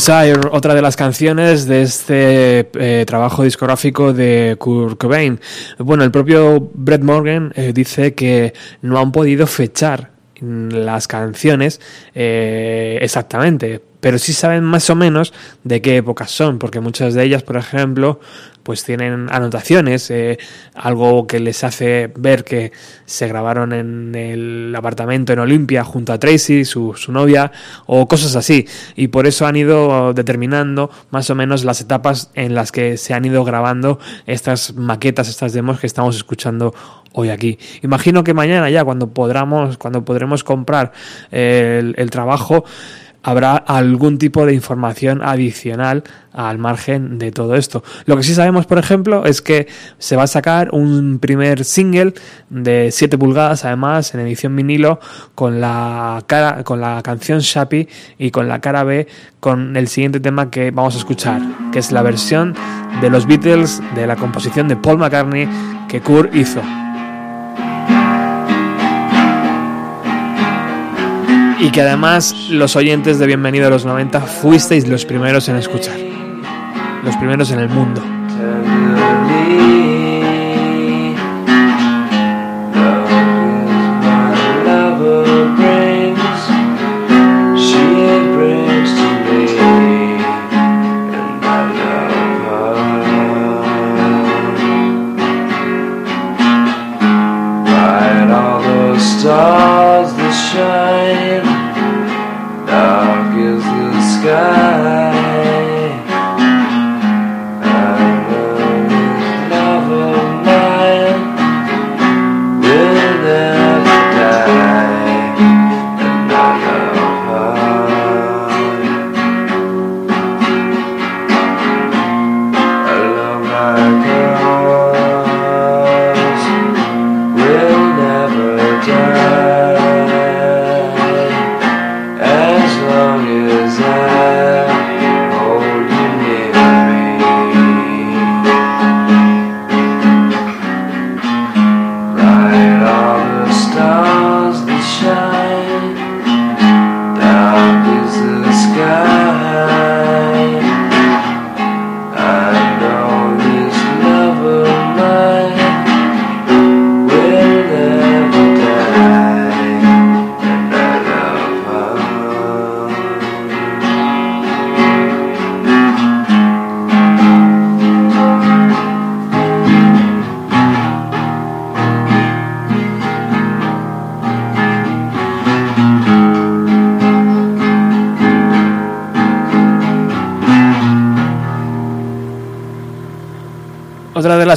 Desire, 0.00 0.40
otra 0.50 0.74
de 0.74 0.80
las 0.80 0.96
canciones 0.96 1.66
de 1.66 1.82
este 1.82 2.70
eh, 2.72 3.04
trabajo 3.06 3.42
discográfico 3.42 4.14
de 4.14 4.56
Kurt 4.58 4.98
Cobain. 4.98 5.38
Bueno, 5.76 6.04
el 6.04 6.10
propio 6.10 6.70
Brett 6.72 7.02
Morgan 7.02 7.52
eh, 7.54 7.74
dice 7.74 8.14
que 8.14 8.54
no 8.80 8.98
han 8.98 9.12
podido 9.12 9.46
fechar 9.46 10.12
las 10.40 11.06
canciones 11.06 11.82
eh, 12.14 12.98
exactamente, 13.02 13.82
pero 14.00 14.18
sí 14.18 14.32
saben 14.32 14.64
más 14.64 14.90
o 14.90 14.94
menos 14.94 15.32
de 15.64 15.80
qué 15.80 15.96
épocas 15.98 16.30
son, 16.30 16.58
porque 16.58 16.80
muchas 16.80 17.14
de 17.14 17.24
ellas, 17.24 17.42
por 17.42 17.56
ejemplo, 17.56 18.20
pues 18.62 18.84
tienen 18.84 19.28
anotaciones, 19.30 20.10
eh, 20.10 20.38
algo 20.74 21.26
que 21.26 21.40
les 21.40 21.64
hace 21.64 22.12
ver 22.16 22.44
que 22.44 22.72
se 23.06 23.26
grabaron 23.26 23.72
en 23.72 24.14
el 24.14 24.74
apartamento 24.76 25.32
en 25.32 25.38
Olimpia 25.38 25.82
junto 25.82 26.12
a 26.12 26.18
Tracy, 26.18 26.64
su, 26.64 26.94
su 26.94 27.12
novia, 27.12 27.52
o 27.86 28.06
cosas 28.06 28.36
así. 28.36 28.66
Y 28.96 29.08
por 29.08 29.26
eso 29.26 29.46
han 29.46 29.56
ido 29.56 30.12
determinando 30.12 30.90
más 31.10 31.30
o 31.30 31.34
menos 31.34 31.64
las 31.64 31.80
etapas 31.80 32.30
en 32.34 32.54
las 32.54 32.70
que 32.70 32.96
se 32.96 33.14
han 33.14 33.24
ido 33.24 33.44
grabando 33.44 33.98
estas 34.26 34.74
maquetas, 34.74 35.28
estas 35.28 35.52
demos 35.52 35.80
que 35.80 35.86
estamos 35.86 36.16
escuchando 36.16 36.74
hoy 37.12 37.30
aquí. 37.30 37.58
Imagino 37.82 38.22
que 38.24 38.34
mañana 38.34 38.70
ya, 38.70 38.84
cuando 38.84 39.08
podamos, 39.08 39.78
cuando 39.78 40.04
podremos 40.04 40.44
comprar 40.44 40.92
el, 41.30 41.94
el 41.96 42.10
trabajo, 42.10 42.64
habrá 43.22 43.56
algún 43.56 44.18
tipo 44.18 44.46
de 44.46 44.54
información 44.54 45.22
adicional 45.22 46.04
al 46.32 46.58
margen 46.58 47.18
de 47.18 47.32
todo 47.32 47.54
esto. 47.56 47.82
Lo 48.06 48.16
que 48.16 48.22
sí 48.22 48.34
sabemos, 48.34 48.66
por 48.66 48.78
ejemplo, 48.78 49.24
es 49.24 49.42
que 49.42 49.66
se 49.98 50.16
va 50.16 50.24
a 50.24 50.26
sacar 50.26 50.70
un 50.72 51.18
primer 51.18 51.64
single 51.64 52.14
de 52.48 52.90
7 52.92 53.18
pulgadas, 53.18 53.64
además, 53.64 54.14
en 54.14 54.20
edición 54.20 54.54
vinilo, 54.54 55.00
con 55.34 55.60
la 55.60 56.22
cara, 56.26 56.62
con 56.64 56.80
la 56.80 57.02
canción 57.02 57.40
Shappy 57.40 57.88
y 58.18 58.30
con 58.30 58.48
la 58.48 58.60
cara 58.60 58.84
B 58.84 59.06
con 59.40 59.76
el 59.76 59.88
siguiente 59.88 60.20
tema 60.20 60.50
que 60.50 60.70
vamos 60.70 60.94
a 60.94 60.98
escuchar, 60.98 61.40
que 61.72 61.78
es 61.78 61.92
la 61.92 62.02
versión 62.02 62.54
de 63.00 63.10
los 63.10 63.26
Beatles 63.26 63.82
de 63.94 64.06
la 64.06 64.16
composición 64.16 64.68
de 64.68 64.76
Paul 64.76 64.98
McCartney 64.98 65.48
que 65.88 66.00
Kurt 66.00 66.34
hizo. 66.34 66.60
Y 71.60 71.70
que 71.70 71.82
además 71.82 72.34
los 72.48 72.74
oyentes 72.74 73.18
de 73.18 73.26
Bienvenido 73.26 73.66
a 73.66 73.70
los 73.70 73.84
90 73.84 74.20
fuisteis 74.22 74.88
los 74.88 75.04
primeros 75.04 75.48
en 75.48 75.56
escuchar, 75.56 75.98
los 77.04 77.16
primeros 77.16 77.50
en 77.50 77.60
el 77.60 77.68
mundo. 77.68 78.19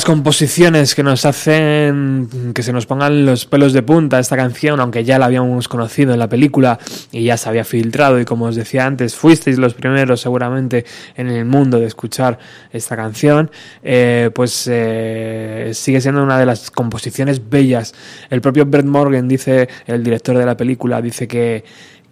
Composiciones 0.04 0.95
que 0.95 1.04
nos 1.04 1.26
hacen 1.26 2.54
que 2.54 2.64
se 2.64 2.74
nos 2.74 2.86
pongan 2.86 3.26
los 3.26 3.45
pelos 3.45 3.74
de 3.74 3.84
punta 3.84 4.20
esta 4.20 4.36
canción, 4.36 4.80
aunque 4.80 5.04
ya 5.04 5.20
la 5.20 5.26
habíamos 5.26 5.68
conocido 5.68 6.14
en 6.14 6.20
la 6.20 6.30
película 6.30 6.80
y 7.12 7.24
ya 7.24 7.38
se 7.38 7.49
había 7.49 7.64
filtrado 7.64 8.20
y 8.20 8.26
como 8.26 8.45
os 8.45 8.56
decía 8.56 8.86
antes, 8.86 9.16
fuisteis 9.16 9.58
los 9.58 9.74
primeros 9.74 10.22
seguramente 10.22 10.86
en 11.16 11.28
el 11.28 11.45
mundo 11.45 11.80
de 11.80 11.88
escuchar 11.88 12.39
esta 12.72 12.95
canción, 12.95 13.51
eh, 13.84 14.30
pues 14.34 14.68
eh, 14.72 15.72
sigue 15.74 16.01
siendo 16.01 16.24
una 16.24 16.38
de 16.38 16.45
las 16.45 16.72
composiciones 16.72 17.49
bellas. 17.49 17.93
El 18.30 18.41
propio 18.41 18.66
Brett 18.66 18.86
Morgan 18.86 19.28
dice, 19.28 19.70
el 19.86 20.04
director 20.04 20.38
de 20.38 20.45
la 20.45 20.58
película, 20.58 21.01
dice 21.01 21.28
que 21.28 21.64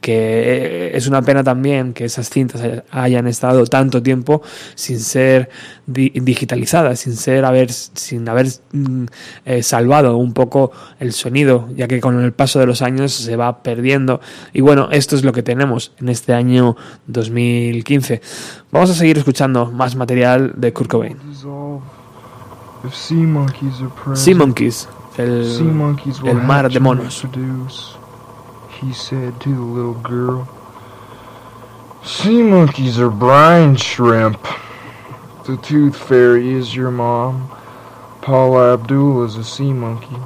que 0.02 0.92
es 0.96 1.08
una 1.08 1.22
pena 1.22 1.44
también 1.44 1.94
que 1.94 2.06
esas 2.06 2.30
cintas 2.30 2.62
hayan 2.90 3.28
estado 3.28 3.66
tanto 3.66 4.02
tiempo 4.02 4.42
sin 4.76 5.00
ser 5.00 5.50
di 5.86 6.10
digitalizadas, 6.10 7.00
sin 7.00 7.16
ser 7.16 7.46
haber 7.46 7.72
sin 7.72 8.28
haber 8.28 8.48
mm, 8.72 9.06
eh, 9.46 9.64
salvado 9.64 10.18
un 10.18 10.34
poco 10.34 10.72
el 11.00 11.14
sonido, 11.14 11.70
ya 11.76 11.88
que 11.88 12.02
con 12.02 12.20
el 12.20 12.34
paso 12.34 12.60
de 12.60 12.66
los 12.66 12.82
años 12.82 13.14
se 13.14 13.36
va 13.36 13.62
perdiendo. 13.62 14.20
Y 14.54 14.62
bueno, 14.62 14.90
esto 14.92 15.16
es 15.16 15.24
lo 15.24 15.34
que 15.34 15.44
tenemos 15.44 15.94
en 16.00 16.10
este 16.10 16.34
año 16.34 16.76
2015. 17.06 18.22
Vamos 18.72 18.90
a 18.90 18.96
seguir 18.96 19.20
escuchando 19.20 19.72
más 19.72 19.96
material 19.96 20.54
de 20.56 20.74
Kurt 20.74 20.90
Cobain. 20.90 21.18
Sea 24.16 24.36
monkeys 24.36 24.88
el, 25.18 25.44
el 26.26 26.42
mar 26.42 26.72
de 26.72 26.80
monos. 26.80 27.28
He 28.82 28.94
said 28.94 29.40
to 29.42 29.54
the 29.54 29.62
little 29.62 29.94
girl, 29.94 30.50
Sea 32.04 32.42
monkeys 32.42 33.00
are 33.00 33.12
brine 33.12 33.76
shrimp. 33.76 34.44
The 35.46 35.58
tooth 35.58 35.96
fairy 35.96 36.52
is 36.52 36.76
your 36.76 36.90
mom. 36.90 37.52
Paula 38.22 38.74
Abdul 38.74 39.24
is 39.24 39.36
a 39.36 39.44
sea 39.44 39.72
monkey. 39.72 40.18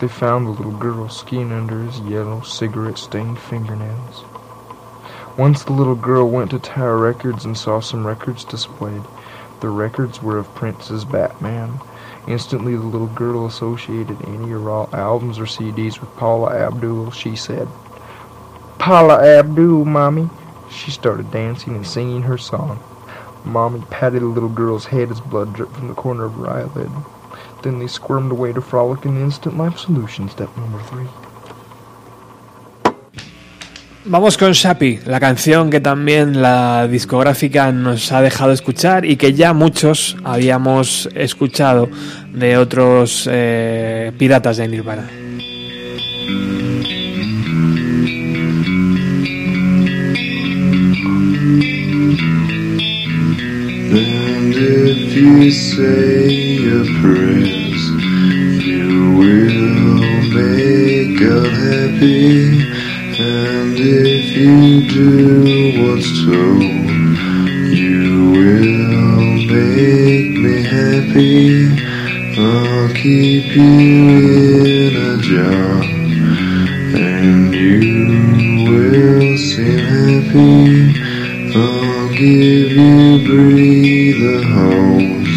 They 0.00 0.08
found 0.08 0.46
the 0.46 0.50
little 0.50 0.76
girl's 0.76 1.18
skin 1.18 1.50
under 1.50 1.82
his 1.82 2.00
yellow 2.00 2.42
cigarette 2.42 2.98
stained 2.98 3.38
fingernails. 3.38 4.24
Once 5.38 5.64
the 5.64 5.72
little 5.72 5.94
girl 5.94 6.28
went 6.28 6.50
to 6.50 6.58
Tower 6.58 6.98
Records 6.98 7.46
and 7.46 7.56
saw 7.56 7.80
some 7.80 8.06
records 8.06 8.44
displayed. 8.44 9.02
The 9.60 9.68
records 9.68 10.22
were 10.22 10.38
of 10.38 10.54
Prince's 10.54 11.04
Batman. 11.04 11.80
Instantly, 12.26 12.76
the 12.76 12.82
little 12.82 13.06
girl 13.08 13.46
associated 13.46 14.22
any 14.26 14.52
or 14.52 14.70
all 14.70 14.88
albums 14.92 15.38
or 15.38 15.44
CDs 15.44 16.00
with 16.00 16.14
Paula 16.16 16.50
Abdul. 16.50 17.10
She 17.10 17.36
said, 17.36 17.68
Paula 18.78 19.22
Abdul, 19.22 19.84
Mommy. 19.84 20.30
She 20.70 20.90
started 20.90 21.30
dancing 21.30 21.76
and 21.76 21.86
singing 21.86 22.22
her 22.22 22.38
song. 22.38 22.82
Mommy 23.44 23.82
patted 23.90 24.22
the 24.22 24.26
little 24.26 24.48
girl's 24.48 24.86
head 24.86 25.10
as 25.10 25.20
blood 25.20 25.52
dripped 25.52 25.74
from 25.74 25.88
the 25.88 25.94
corner 25.94 26.24
of 26.24 26.34
her 26.34 26.48
eyelid. 26.48 26.90
Then 27.62 27.78
they 27.78 27.86
squirmed 27.86 28.32
away 28.32 28.52
to 28.54 28.60
frolic 28.62 29.04
in 29.04 29.16
the 29.16 29.20
Instant 29.20 29.58
Life 29.58 29.78
Solution, 29.78 30.28
step 30.28 30.56
number 30.56 30.80
three. 30.82 31.08
Vamos 34.10 34.36
con 34.36 34.50
Shapi, 34.50 34.98
la 35.06 35.20
canción 35.20 35.70
que 35.70 35.78
también 35.78 36.42
la 36.42 36.88
discográfica 36.88 37.70
nos 37.70 38.10
ha 38.10 38.20
dejado 38.20 38.50
escuchar 38.50 39.04
y 39.04 39.14
que 39.14 39.34
ya 39.34 39.52
muchos 39.52 40.16
habíamos 40.24 41.08
escuchado 41.14 41.88
de 42.32 42.56
otros 42.56 43.28
eh, 43.30 44.10
piratas 44.18 44.56
de 44.56 44.66
Nirvana. 44.66 45.08
And 63.22 63.76
if 63.78 64.34
you 64.34 64.80
do 64.88 65.82
what's 65.82 66.10
told, 66.24 66.62
you 67.82 68.30
will 68.32 69.34
make 69.54 70.32
me 70.44 70.62
happy. 70.62 71.68
I'll 72.40 72.88
keep 72.94 73.54
you 73.54 73.74
in 74.64 74.96
a 74.96 75.18
jar, 75.20 75.82
and 76.96 77.52
you 77.54 77.84
will 78.70 79.36
seem 79.36 79.80
happy. 79.80 80.64
I'll 81.54 82.08
give 82.16 82.72
you 82.72 83.04
breather 83.28 84.42
holes. 84.54 85.32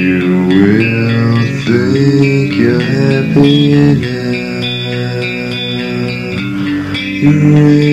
You 0.00 0.48
will 0.48 1.36
think 1.66 2.54
you're 2.54 2.80
happy 2.80 4.15
You 7.26 7.85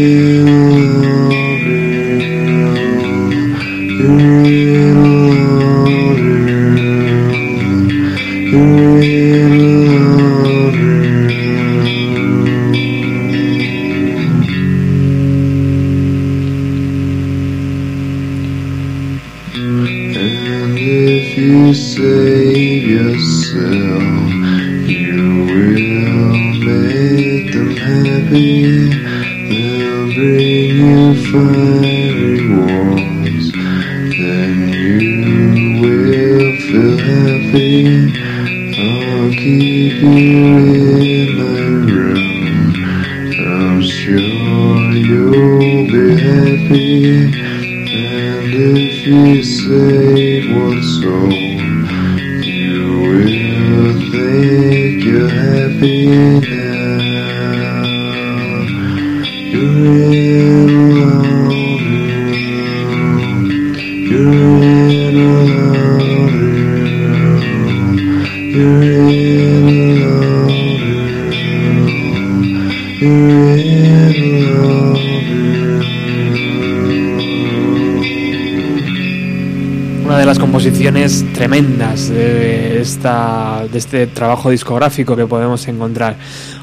tremendas 81.43 82.07
de, 82.07 82.79
esta, 82.79 83.65
de 83.69 83.77
este 83.77 84.07
trabajo 84.07 84.49
discográfico 84.49 85.17
que 85.17 85.25
podemos 85.25 85.67
encontrar. 85.67 86.15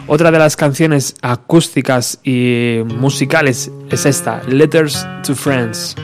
Otra 0.06 0.30
de 0.30 0.38
las 0.38 0.56
canciones 0.56 1.16
acústicas 1.20 2.18
y 2.24 2.78
musicales 2.86 3.70
es 3.90 4.06
esta, 4.06 4.42
Letters 4.44 5.06
to 5.22 5.34
Friends, 5.34 5.96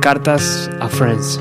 Cartas 0.00 0.70
a 0.80 0.88
Friends. 0.88 1.38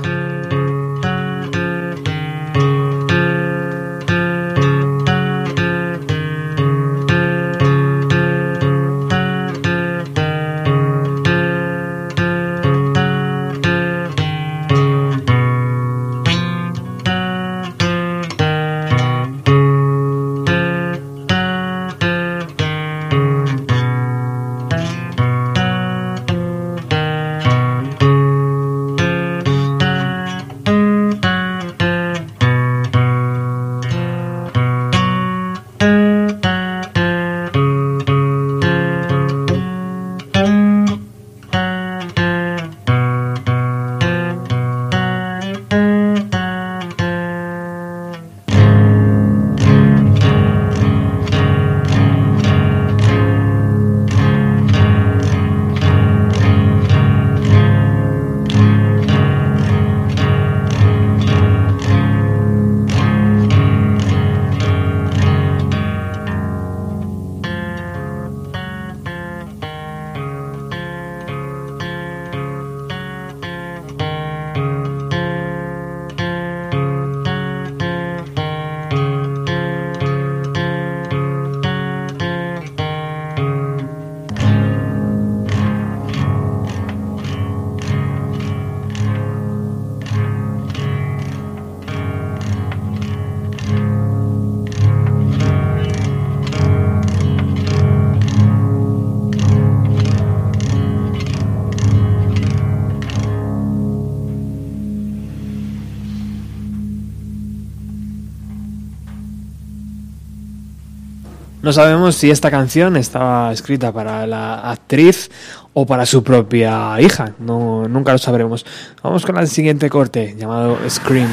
No 111.68 111.74
sabemos 111.74 112.15
si 112.15 112.32
esta 112.32 112.49
canción 112.49 112.95
estaba 112.95 113.51
escrita 113.51 113.91
para 113.91 114.26
la 114.26 114.72
actriz 114.72 115.30
o 115.74 115.86
para 115.86 116.05
su 116.05 116.24
propia 116.24 116.95
hija. 117.01 117.34
No, 117.39 117.89
nunca 117.89 118.13
lo 118.13 118.20
sabremos. 118.20 118.65
Vamos 119.03 119.26
con 119.26 119.38
el 119.38 119.49
siguiente 119.49 119.89
corte 119.89 120.34
llamado 120.39 120.78
Scream. 120.89 121.28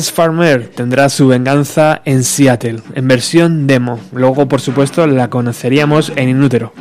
Farmer 0.00 0.68
tendrá 0.68 1.08
su 1.08 1.28
venganza 1.28 2.00
en 2.04 2.24
Seattle, 2.24 2.80
en 2.94 3.08
versión 3.08 3.66
demo. 3.66 4.00
Luego, 4.12 4.48
por 4.48 4.60
supuesto, 4.60 5.06
la 5.06 5.28
conoceríamos 5.28 6.12
en 6.16 6.30
Inútero. 6.30 6.72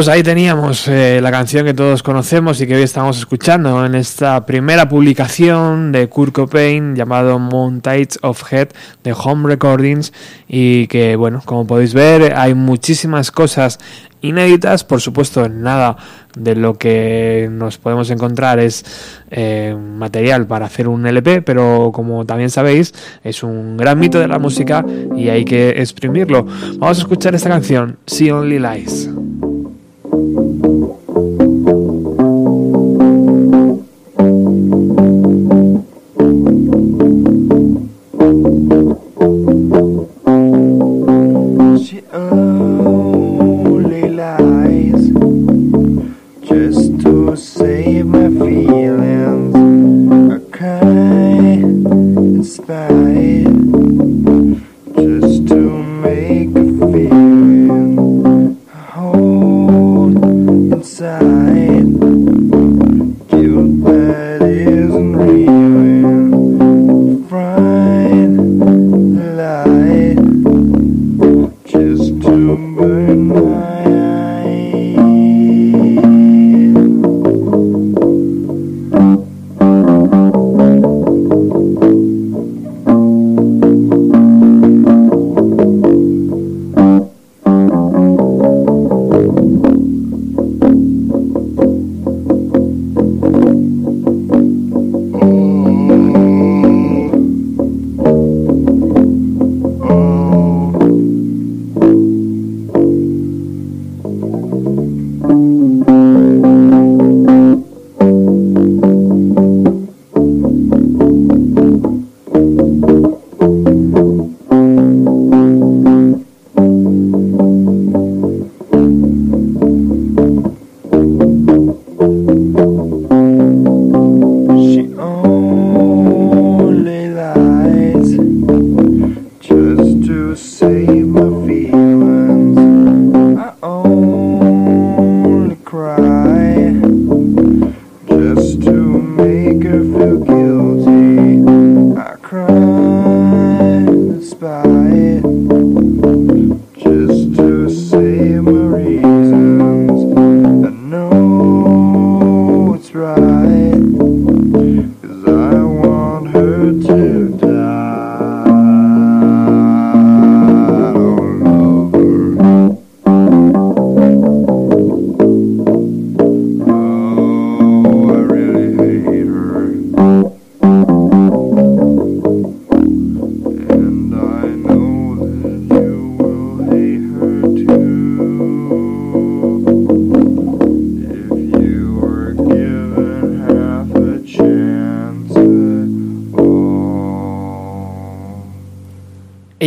Pues 0.00 0.08
ahí 0.08 0.22
teníamos 0.22 0.88
eh, 0.88 1.20
la 1.20 1.30
canción 1.30 1.66
que 1.66 1.74
todos 1.74 2.02
conocemos 2.02 2.58
y 2.62 2.66
que 2.66 2.74
hoy 2.74 2.80
estamos 2.80 3.18
escuchando 3.18 3.84
en 3.84 3.94
esta 3.94 4.46
primera 4.46 4.88
publicación 4.88 5.92
de 5.92 6.08
Kurt 6.08 6.32
Cobain 6.32 6.96
llamado 6.96 7.38
Montage 7.38 8.16
of 8.22 8.50
Head 8.50 8.68
de 9.04 9.12
Home 9.12 9.46
Recordings 9.46 10.14
y 10.48 10.86
que, 10.86 11.16
bueno, 11.16 11.42
como 11.44 11.66
podéis 11.66 11.92
ver, 11.92 12.32
hay 12.34 12.54
muchísimas 12.54 13.30
cosas 13.30 13.78
inéditas, 14.22 14.84
por 14.84 15.02
supuesto, 15.02 15.50
nada 15.50 15.98
de 16.34 16.54
lo 16.54 16.78
que 16.78 17.50
nos 17.52 17.76
podemos 17.76 18.08
encontrar 18.10 18.58
es 18.58 18.86
eh, 19.30 19.76
material 19.78 20.46
para 20.46 20.64
hacer 20.64 20.88
un 20.88 21.04
LP, 21.04 21.42
pero 21.42 21.90
como 21.92 22.24
también 22.24 22.48
sabéis, 22.48 22.94
es 23.22 23.42
un 23.42 23.76
gran 23.76 23.98
mito 23.98 24.18
de 24.18 24.28
la 24.28 24.38
música 24.38 24.82
y 25.14 25.28
hay 25.28 25.44
que 25.44 25.70
exprimirlo. 25.70 26.46
Vamos 26.78 26.96
a 26.96 27.02
escuchar 27.02 27.34
esta 27.34 27.50
canción, 27.50 27.98
See 28.06 28.30
Only 28.30 28.58
Lies. 28.58 29.09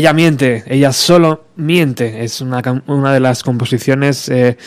Ella 0.03 0.11
miente, 0.11 0.65
ella 0.67 0.91
solo 0.91 1.45
miente. 1.55 2.25
Es 2.25 2.41
una, 2.41 2.61
una 2.87 3.13
de 3.13 3.21
las 3.21 3.41
composiciones 3.41 4.27
eh, 4.27 4.57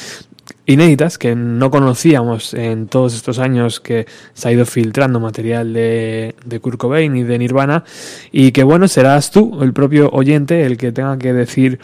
inéditas 0.64 1.18
que 1.18 1.36
no 1.36 1.70
conocíamos 1.70 2.54
en 2.54 2.86
todos 2.86 3.14
estos 3.14 3.38
años 3.38 3.78
que 3.78 4.06
se 4.32 4.48
ha 4.48 4.52
ido 4.52 4.64
filtrando 4.64 5.20
material 5.20 5.74
de, 5.74 6.36
de 6.42 6.60
Kurt 6.60 6.78
Cobain 6.78 7.14
y 7.14 7.22
de 7.22 7.38
Nirvana 7.38 7.84
y 8.32 8.52
que 8.52 8.62
bueno, 8.62 8.88
serás 8.88 9.30
tú, 9.30 9.62
el 9.62 9.74
propio 9.74 10.08
oyente, 10.10 10.64
el 10.64 10.78
que 10.78 10.90
tenga 10.90 11.18
que 11.18 11.34
decir 11.34 11.80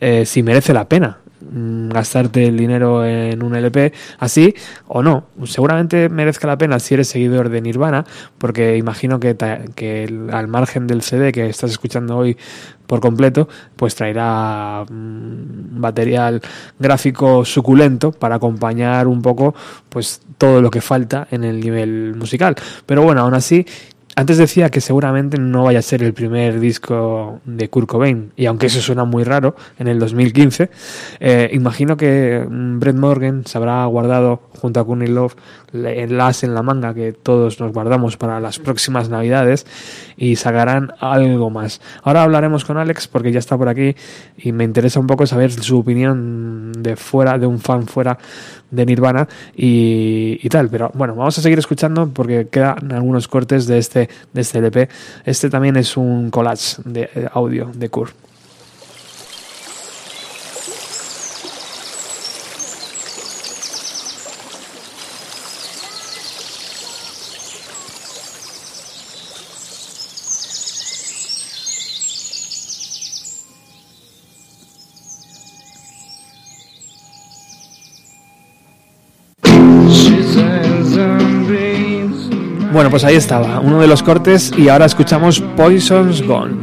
eh, 0.00 0.26
si 0.26 0.42
merece 0.42 0.72
la 0.72 0.88
pena 0.88 1.18
gastarte 1.98 2.46
el 2.46 2.56
dinero 2.56 3.04
en 3.04 3.42
un 3.42 3.54
LP 3.54 3.92
así 4.18 4.54
o 4.86 5.02
no. 5.02 5.26
Seguramente 5.44 6.08
merezca 6.08 6.46
la 6.46 6.58
pena 6.58 6.78
si 6.78 6.94
eres 6.94 7.08
seguidor 7.08 7.48
de 7.48 7.60
Nirvana, 7.60 8.04
porque 8.38 8.76
imagino 8.76 9.20
que, 9.20 9.36
que 9.74 10.28
al 10.32 10.48
margen 10.48 10.86
del 10.86 11.02
CD 11.02 11.32
que 11.32 11.48
estás 11.48 11.70
escuchando 11.70 12.16
hoy 12.16 12.36
por 12.86 13.00
completo, 13.00 13.48
pues 13.76 13.94
traerá 13.94 14.84
mm, 14.88 15.78
material 15.78 16.40
gráfico 16.78 17.44
suculento 17.44 18.12
para 18.12 18.36
acompañar 18.36 19.06
un 19.06 19.20
poco 19.20 19.54
pues 19.88 20.22
todo 20.38 20.62
lo 20.62 20.70
que 20.70 20.80
falta 20.80 21.28
en 21.30 21.44
el 21.44 21.60
nivel 21.60 22.14
musical. 22.16 22.56
Pero 22.86 23.02
bueno, 23.02 23.20
aún 23.20 23.34
así 23.34 23.66
antes 24.18 24.36
decía 24.36 24.68
que 24.68 24.80
seguramente 24.80 25.38
no 25.38 25.62
vaya 25.62 25.78
a 25.78 25.82
ser 25.82 26.02
el 26.02 26.12
primer 26.12 26.58
disco 26.58 27.40
de 27.44 27.70
Kurt 27.70 27.86
Cobain, 27.86 28.32
y 28.34 28.46
aunque 28.46 28.66
eso 28.66 28.80
suena 28.80 29.04
muy 29.04 29.22
raro, 29.22 29.54
en 29.78 29.86
el 29.86 30.00
2015, 30.00 30.70
eh, 31.20 31.50
imagino 31.52 31.96
que 31.96 32.44
mm, 32.44 32.80
Brett 32.80 32.96
Morgan 32.96 33.46
se 33.46 33.56
habrá 33.58 33.84
guardado 33.84 34.42
junto 34.60 34.80
a 34.80 34.84
Courtney 34.84 35.06
Love 35.06 35.36
el 35.72 36.20
as 36.20 36.42
en 36.44 36.54
la 36.54 36.62
manga 36.62 36.94
que 36.94 37.12
todos 37.12 37.60
nos 37.60 37.72
guardamos 37.72 38.16
para 38.16 38.40
las 38.40 38.58
próximas 38.58 39.08
navidades 39.08 39.66
y 40.16 40.36
sacarán 40.36 40.92
algo 40.98 41.50
más. 41.50 41.80
Ahora 42.02 42.22
hablaremos 42.22 42.64
con 42.64 42.78
Alex 42.78 43.06
porque 43.06 43.32
ya 43.32 43.38
está 43.38 43.56
por 43.56 43.68
aquí 43.68 43.94
y 44.38 44.52
me 44.52 44.64
interesa 44.64 44.98
un 44.98 45.06
poco 45.06 45.26
saber 45.26 45.52
su 45.52 45.78
opinión 45.78 46.72
de 46.72 46.96
fuera, 46.96 47.38
de 47.38 47.46
un 47.46 47.60
fan 47.60 47.86
fuera 47.86 48.18
de 48.70 48.86
Nirvana 48.86 49.28
y 49.54 50.48
tal. 50.48 50.68
Pero 50.70 50.90
bueno, 50.94 51.14
vamos 51.14 51.38
a 51.38 51.42
seguir 51.42 51.58
escuchando 51.58 52.10
porque 52.12 52.48
quedan 52.50 52.92
algunos 52.92 53.28
cortes 53.28 53.66
de 53.66 53.78
este, 53.78 54.07
de 54.32 54.40
este 54.40 54.58
LP. 54.58 54.88
Este 55.24 55.50
también 55.50 55.76
es 55.76 55.96
un 55.96 56.30
collage 56.30 56.76
de 56.84 57.10
eh, 57.14 57.28
audio 57.32 57.70
de 57.74 57.88
Kurt. 57.88 58.27
Bueno, 82.88 83.02
pues 83.02 83.04
ahí 83.04 83.16
estaba, 83.16 83.60
uno 83.60 83.82
de 83.82 83.86
los 83.86 84.02
cortes 84.02 84.50
y 84.56 84.70
ahora 84.70 84.86
escuchamos 84.86 85.42
Poison's 85.58 86.22
Gone. 86.22 86.56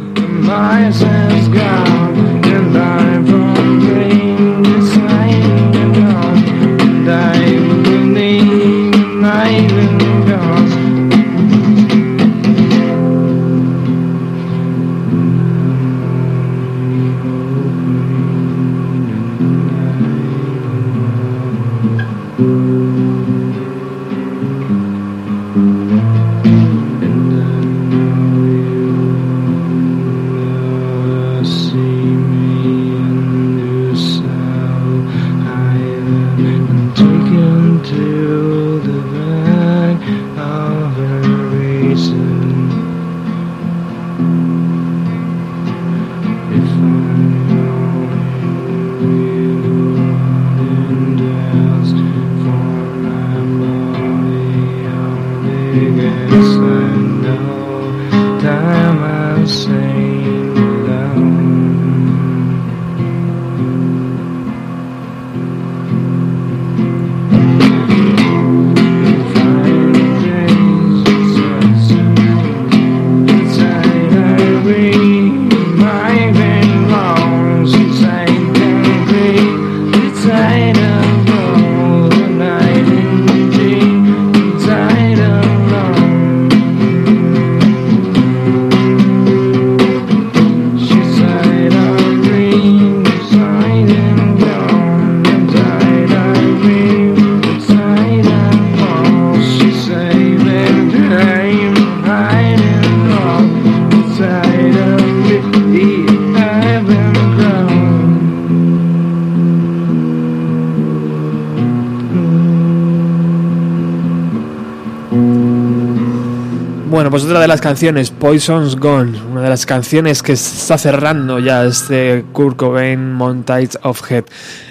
Bueno, 116.96 117.12
pues 117.12 117.26
otra 117.26 117.42
de 117.42 117.48
las 117.50 117.60
canciones, 117.60 118.10
Poison's 118.10 118.78
Gone, 118.78 119.22
una 119.30 119.42
de 119.42 119.50
las 119.50 119.66
canciones 119.66 120.24
que 120.24 120.32
está 120.32 120.78
cerrando 120.78 121.40
ya 121.40 121.66
este 121.66 122.24
Kurt 122.32 122.56
Cobain 122.56 123.12
Montage 123.12 123.72
of 123.84 124.10
Head. 124.10 124.24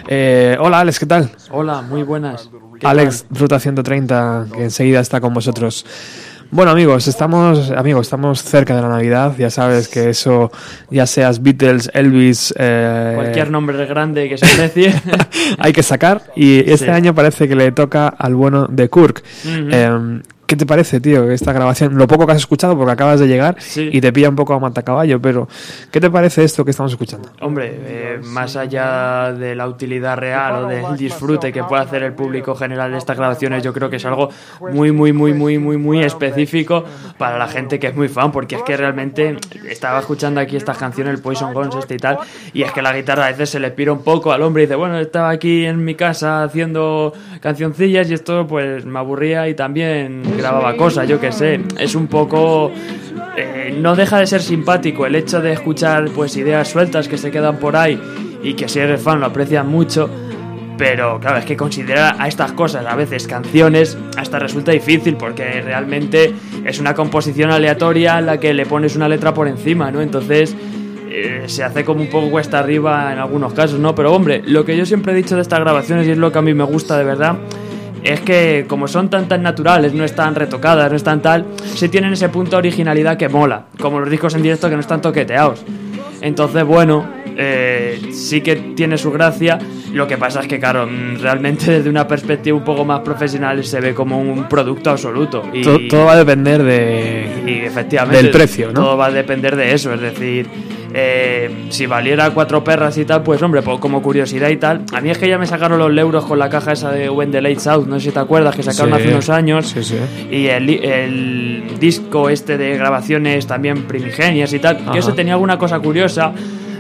Eh, 0.09 0.57
hola 0.59 0.81
Alex, 0.81 1.01
¿qué 1.01 1.05
tal? 1.05 1.31
Hola, 1.51 1.83
muy 1.83 2.03
buenas. 2.03 2.49
¿Qué 2.81 2.87
Alex, 2.87 3.27
Ruta 3.29 3.61
130, 3.61 4.47
que 4.55 4.65
enseguida 4.65 5.01
está 5.01 5.21
con 5.21 5.35
vosotros. 5.35 5.85
Bueno 6.51 6.71
amigos, 6.71 7.09
estamos 7.09 7.71
amigos, 7.71 8.07
estamos 8.07 8.43
cerca 8.43 8.75
de 8.75 8.81
la 8.81 8.89
Navidad, 8.89 9.35
ya 9.37 9.51
sabes 9.51 9.89
que 9.89 10.09
eso, 10.09 10.51
ya 10.91 11.07
seas 11.07 11.43
Beatles, 11.43 11.91
Elvis, 11.93 12.55
eh, 12.57 13.13
Cualquier 13.17 13.51
nombre 13.51 13.85
grande 13.85 14.31
que 14.31 14.39
se 14.39 14.47
precie. 14.57 14.95
hay 15.59 15.75
que 15.75 15.83
sacar 15.83 16.23
y 16.35 16.61
este 16.61 16.87
Sí. 16.87 16.91
año 16.91 17.15
parece 17.15 17.49
que 17.49 17.55
le 17.55 17.71
toca 17.73 18.09
al 18.09 18.35
bueno 18.35 18.67
de 18.67 18.89
Kirk. 18.89 19.23
Eh, 19.45 20.21
¿Qué 20.47 20.57
te 20.57 20.67
parece, 20.67 21.01
tío, 21.01 21.31
esta 21.31 21.53
grabación? 21.53 21.97
Lo 21.97 22.07
poco 22.07 22.27
que 22.27 22.33
has 22.33 22.39
escuchado 22.39 22.77
porque 22.77 22.93
acabas 22.93 23.19
de 23.19 23.27
llegar 23.27 23.57
y 23.77 24.01
te 24.01 24.13
pilla 24.13 24.29
un 24.29 24.37
poco 24.37 24.53
a 24.53 24.61
matacaballo, 24.61 25.21
pero 25.21 25.49
¿qué 25.91 26.01
te 26.01 26.11
parece 26.11 26.45
esto 26.45 26.65
que 26.65 26.71
estamos 26.71 26.93
escuchando? 26.93 27.31
Hombre, 27.41 27.73
eh, 27.75 28.21
más 28.23 28.55
allá 28.57 29.33
de 29.33 29.55
la 29.55 29.67
utilidad 29.67 30.19
real 30.19 30.65
o 30.65 30.69
del 30.69 30.97
disfrute 30.99 31.51
que 31.51 31.65
puede 31.65 31.83
hacer 31.83 32.03
el 32.03 32.13
público 32.13 32.55
general 32.55 32.93
de 32.93 32.99
estas 32.99 33.17
grabaciones, 33.17 33.63
yo 33.63 33.73
creo 33.73 33.89
que 33.89 33.97
es 33.97 34.05
algo 34.05 34.29
muy, 34.71 34.93
muy, 34.93 35.15
muy, 35.15 35.33
muy, 35.33 35.59
muy, 35.59 35.79
muy 35.79 36.03
específico 36.03 36.85
para 37.17 37.39
la 37.39 37.49
gente 37.49 37.79
que 37.79 37.87
es 37.87 37.97
muy 37.97 38.09
fan, 38.09 38.31
porque 38.31 38.57
es 38.57 38.63
que 38.63 38.77
realmente 38.77 39.37
estaba 39.67 40.01
escuchando 40.01 40.41
aquí 40.41 40.57
estas 40.57 40.77
canciones, 40.77 41.15
el 41.15 41.23
Poison 41.23 41.55
Guns 41.55 41.75
este 41.77 41.95
y 41.95 41.99
tal, 41.99 42.19
y 42.53 42.63
es 42.63 42.73
que 42.73 42.83
la 42.83 42.95
guitarra 42.95 43.27
a 43.27 43.31
veces 43.31 43.49
se 43.49 43.61
le 43.61 43.71
pira 43.71 43.93
un 43.93 44.03
poco 44.03 44.31
al 44.33 44.43
hombre 44.43 44.65
y 44.65 44.67
dice, 44.67 44.77
bueno, 44.77 44.99
estaba 44.99 45.31
aquí 45.31 45.65
en 45.65 45.83
mi 45.85 45.95
casa 45.95 46.43
haciendo 46.43 47.15
cancioncillas 47.41 48.11
y 48.11 48.15
esto 48.15 48.47
pues 48.47 48.85
me 48.85 48.99
aburría 48.99 49.49
y 49.49 49.55
también 49.55 50.35
grababa 50.45 50.77
cosas, 50.77 51.09
yo 51.09 51.19
qué 51.19 51.33
sé, 51.33 51.59
es 51.79 51.95
un 51.95 52.07
poco 52.07 52.71
eh, 53.35 53.75
no 53.81 53.97
deja 53.97 54.19
de 54.19 54.27
ser 54.27 54.43
simpático 54.43 55.07
el 55.07 55.15
hecho 55.15 55.41
de 55.41 55.53
escuchar 55.53 56.11
pues 56.15 56.37
ideas 56.37 56.69
sueltas 56.69 57.09
que 57.09 57.17
se 57.17 57.31
quedan 57.31 57.57
por 57.57 57.77
ahí 57.77 57.99
y 58.43 58.53
que 58.53 58.69
si 58.69 58.79
eres 58.79 59.01
fan 59.01 59.21
lo 59.21 59.27
aprecias 59.27 59.65
mucho 59.65 60.11
pero 60.77 61.19
claro 61.19 61.39
es 61.39 61.47
que 61.47 61.57
considerar 61.57 62.17
a 62.19 62.29
estas 62.29 62.53
cosas 62.53 62.85
a 62.85 62.95
veces 62.95 63.27
canciones 63.27 63.97
hasta 64.19 64.39
resulta 64.39 64.71
difícil 64.73 65.17
porque 65.17 65.63
realmente 65.63 66.35
es 66.63 66.79
una 66.79 66.93
composición 66.93 67.51
aleatoria 67.51 68.19
en 68.19 68.27
la 68.27 68.39
que 68.39 68.53
le 68.53 68.67
pones 68.67 68.97
una 68.97 69.09
letra 69.09 69.33
por 69.33 69.49
encima 69.49 69.91
no 69.91 70.03
entonces 70.03 70.55
eh, 71.09 71.45
se 71.47 71.65
hace 71.65 71.87
como 71.87 72.03
un 72.03 72.11
poco 72.11 72.31
cuesta 72.31 72.59
arriba 72.59 73.11
en 73.15 73.19
algunos 73.19 73.55
casos 73.55 73.81
no 73.81 73.95
pero 73.95 74.13
hombre 74.13 74.43
lo 74.45 74.67
que 74.67 74.77
yo 74.77 74.85
siempre 74.85 75.15
he 75.15 75.17
dicho 75.17 75.37
de 75.37 75.43
estas 75.43 75.61
grabaciones 75.61 76.07
y 76.07 76.11
es 76.11 76.19
lo 76.19 76.31
que 76.31 76.39
a 76.39 76.43
mí 76.43 76.53
me 76.53 76.65
gusta 76.65 76.99
de 76.99 77.05
verdad 77.05 77.39
es 78.05 78.21
que 78.21 78.67
como 78.69 78.87
son 78.87 79.09
tan 79.11 79.27
tan 79.27 79.43
naturales, 79.43 79.93
no 79.95 80.05
están 80.05 80.35
retocadas, 80.37 80.91
no 80.91 80.97
están 80.97 81.21
tal, 81.23 81.47
sí 81.75 81.89
tienen 81.89 82.13
ese 82.13 82.29
punto 82.29 82.53
de 82.53 82.59
originalidad 82.59 83.17
que 83.17 83.29
mola, 83.29 83.65
como 83.81 83.99
los 83.99 84.09
discos 84.11 84.35
en 84.35 84.43
directo 84.43 84.69
que 84.69 84.75
no 84.77 84.81
están 84.81 85.01
toqueteados. 85.01 85.65
Entonces, 86.21 86.65
bueno, 86.65 87.07
eh, 87.37 88.01
sí 88.13 88.41
que 88.41 88.57
tiene 88.75 88.97
su 88.97 89.11
gracia. 89.11 89.59
Lo 89.93 90.07
que 90.07 90.17
pasa 90.17 90.41
es 90.41 90.47
que, 90.47 90.59
claro, 90.59 90.87
mm, 90.87 91.21
realmente 91.21 91.71
desde 91.71 91.91
una 91.91 92.07
perspectiva 92.09 92.57
un 92.57 92.65
poco 92.65 92.85
más 92.85 93.01
profesional 93.01 93.63
se 93.65 93.81
ve 93.81 93.93
como 93.95 94.19
un 94.21 94.45
producto 94.49 94.91
absoluto. 94.91 95.43
Y, 95.53 95.63
To- 95.63 95.79
todo 95.89 96.07
va 96.07 96.13
a 96.13 96.17
depender 96.17 96.63
de, 96.63 97.27
y 97.47 97.67
efectivamente 97.67 98.23
del 98.23 98.31
precio, 98.31 98.69
¿no? 98.69 98.75
todo 98.75 98.97
va 98.97 99.07
a 99.07 99.11
depender 99.11 99.55
de 99.57 99.73
eso 99.75 99.93
es 99.93 100.01
decir 100.01 100.47
eh, 100.97 101.67
si 101.71 101.87
valiera 101.87 102.31
cuatro 102.31 102.63
perras 102.63 102.97
y 102.99 103.05
tal 103.05 103.23
pues 103.25 103.43
hombre 103.43 103.63
pues 103.63 103.79
como 103.81 104.01
curiosidad 104.01 104.49
y 104.49 104.57
tal 104.57 104.83
a 104.93 105.01
mí 105.01 105.11
es 105.11 105.19
que 105.19 105.29
ya 105.29 105.39
me 105.39 105.47
sacaron 105.47 105.79
los 105.79 105.97
euros 105.99 106.25
con 106.25 106.39
la 106.39 106.49
caja 106.49 106.73
esa 106.73 106.93
de 106.93 107.11
When 107.11 107.33
the 107.33 107.43
Lights 107.43 107.67
Out 107.67 107.87
no 107.89 107.99
sé 107.99 108.07
si 108.07 108.13
te 108.13 108.21
acuerdas 108.21 108.55
que 108.55 108.63
sacaron 108.63 108.95
Sí. 108.95 109.01
hace 109.03 109.09
unos 109.13 109.29
años 109.31 109.67
Sí, 109.69 109.83
sí. 109.83 109.97
y 110.31 110.47
el, 110.47 110.71
el 110.71 111.65
disco 111.81 112.29
este 112.31 112.57
de 112.57 112.77
grabaciones 112.77 113.47
también 113.47 113.83
primigenias 113.85 114.53
y 114.53 114.61
tal 114.61 114.77
Ajá. 114.77 114.93
que 114.93 114.99
ese 115.01 115.13
tenía 115.13 115.33
alguna 115.35 115.59
cosa 115.59 115.81
curiosa 115.81 116.33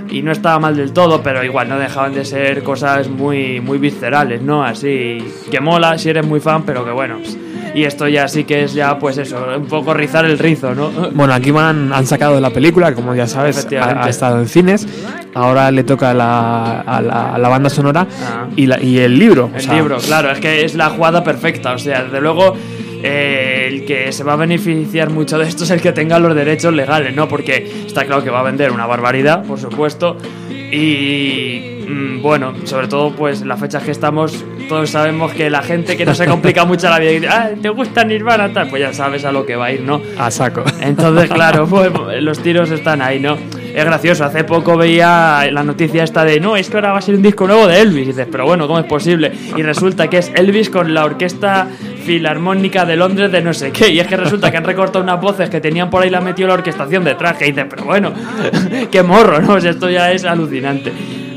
y 0.08 0.22
no 0.22 0.30
estaba 0.30 0.60
mal 0.60 0.76
del 0.76 0.92
todo, 0.92 1.22
pero 1.22 1.42
igual 1.42 1.68
no 1.68 1.76
dejaban 1.78 2.14
de 2.14 2.24
ser 2.24 2.62
cosas 2.62 3.08
muy, 3.08 3.60
muy 3.60 3.78
viscerales, 3.78 4.42
¿no? 4.42 4.62
Así 4.62 5.18
que 5.50 5.60
mola 5.60 5.98
si 5.98 6.10
eres 6.10 6.24
muy 6.24 6.38
fan, 6.38 6.62
pero 6.64 6.84
que 6.84 6.92
bueno. 6.92 7.16
pues, 7.20 7.36
Y 7.74 7.84
esto 7.84 8.06
ya 8.06 8.28
sí 8.28 8.44
que 8.44 8.64
es 8.64 8.72
ya, 8.74 8.98
pues 8.98 9.18
eso, 9.18 9.44
un 9.56 9.66
poco 9.66 9.92
rizar 9.94 10.24
el 10.24 10.38
rizo, 10.38 10.74
¿no? 10.74 10.90
Bueno, 11.12 11.34
aquí 11.34 11.50
van, 11.50 11.92
han 11.92 12.06
sacado 12.06 12.40
la 12.40 12.50
película, 12.50 12.94
como 12.94 13.14
ya 13.14 13.26
sabes, 13.26 13.66
ha, 13.72 14.08
estado 14.08 14.38
en 14.38 14.46
cines. 14.48 14.86
Ahora 15.34 15.70
le 15.72 15.82
toca 15.82 16.14
la, 16.14 16.80
a 16.82 17.00
la, 17.02 17.34
a 17.34 17.38
la 17.38 17.48
banda 17.48 17.68
sonora 17.68 18.06
Ah. 18.24 18.46
y, 18.54 18.66
la- 18.66 18.80
y 18.80 18.98
el 18.98 19.18
libro. 19.18 19.50
o 19.52 19.56
El 19.56 19.60
sea, 19.62 19.74
libro, 19.74 19.98
claro, 19.98 20.30
es 20.30 20.38
que 20.38 20.64
es 20.64 20.74
la 20.76 20.90
jugada 20.90 21.24
perfecta. 21.24 21.72
O 21.72 21.78
sea, 21.78 22.04
desde 22.04 22.20
luego, 22.20 22.54
eh, 23.02 23.68
el 23.72 23.84
que 23.84 24.12
se 24.12 24.22
va 24.22 24.34
a 24.34 24.36
beneficiar 24.36 25.10
mucho 25.10 25.36
de 25.38 25.48
esto 25.48 25.64
es 25.64 25.70
el 25.70 25.80
que 25.80 25.90
tenga 25.92 26.20
los 26.20 26.32
derechos 26.36 26.72
legales, 26.72 27.16
¿no? 27.16 27.26
Porque 27.26 27.84
está 27.86 28.04
claro 28.04 28.22
que 28.22 28.30
va 28.30 28.38
a 28.40 28.44
vender 28.44 28.70
una 28.70 28.86
barbaridad, 28.86 29.44
por 29.44 29.58
supuesto. 29.58 30.16
Y 30.48 31.73
bueno, 32.20 32.54
sobre 32.64 32.88
todo, 32.88 33.14
pues 33.14 33.42
en 33.42 33.48
las 33.48 33.60
fechas 33.60 33.82
que 33.82 33.90
estamos, 33.90 34.44
todos 34.68 34.90
sabemos 34.90 35.32
que 35.32 35.50
la 35.50 35.62
gente 35.62 35.96
que 35.96 36.04
no 36.04 36.14
se 36.14 36.26
complica 36.26 36.64
mucho 36.66 36.88
la 36.88 36.98
vida 36.98 37.10
y 37.10 37.14
dice, 37.14 37.28
ah, 37.28 37.50
¿te 37.60 37.68
gusta 37.68 38.04
Nirvana? 38.04 38.52
Tal, 38.52 38.68
pues 38.68 38.80
ya 38.80 38.92
sabes 38.92 39.24
a 39.24 39.32
lo 39.32 39.44
que 39.44 39.56
va 39.56 39.66
a 39.66 39.72
ir, 39.72 39.82
¿no? 39.82 40.00
A 40.18 40.30
saco. 40.30 40.64
Entonces, 40.80 41.30
claro, 41.32 41.66
pues, 41.66 41.90
los 42.20 42.38
tiros 42.40 42.70
están 42.70 43.02
ahí, 43.02 43.20
¿no? 43.20 43.36
Es 43.74 43.84
gracioso, 43.84 44.24
hace 44.24 44.44
poco 44.44 44.76
veía 44.76 45.48
la 45.50 45.64
noticia 45.64 46.04
esta 46.04 46.24
de, 46.24 46.38
no, 46.38 46.56
es 46.56 46.70
que 46.70 46.76
ahora 46.76 46.92
va 46.92 46.98
a 46.98 47.02
ser 47.02 47.16
un 47.16 47.22
disco 47.22 47.46
nuevo 47.48 47.66
de 47.66 47.80
Elvis. 47.80 48.04
Y 48.04 48.06
dices, 48.06 48.28
pero 48.30 48.44
bueno, 48.44 48.68
¿cómo 48.68 48.78
es 48.78 48.86
posible? 48.86 49.32
Y 49.56 49.62
resulta 49.62 50.08
que 50.08 50.18
es 50.18 50.30
Elvis 50.32 50.70
con 50.70 50.94
la 50.94 51.04
Orquesta 51.04 51.66
Filarmónica 52.04 52.84
de 52.84 52.96
Londres 52.96 53.32
de 53.32 53.42
no 53.42 53.52
sé 53.52 53.72
qué. 53.72 53.88
Y 53.88 53.98
es 53.98 54.06
que 54.06 54.16
resulta 54.16 54.52
que 54.52 54.58
han 54.58 54.64
recortado 54.64 55.02
unas 55.02 55.20
voces 55.20 55.50
que 55.50 55.60
tenían 55.60 55.90
por 55.90 56.02
ahí 56.02 56.08
y 56.08 56.12
la 56.12 56.20
metido 56.20 56.46
la 56.46 56.54
orquestación 56.54 57.02
de 57.02 57.16
traje. 57.16 57.48
Y 57.48 57.50
dices, 57.50 57.66
pero 57.68 57.84
bueno, 57.84 58.12
qué 58.92 59.02
morro, 59.02 59.40
¿no? 59.40 59.54
O 59.54 59.60
sea, 59.60 59.72
esto 59.72 59.90
ya 59.90 60.12
es 60.12 60.24
alucinante. 60.24 60.92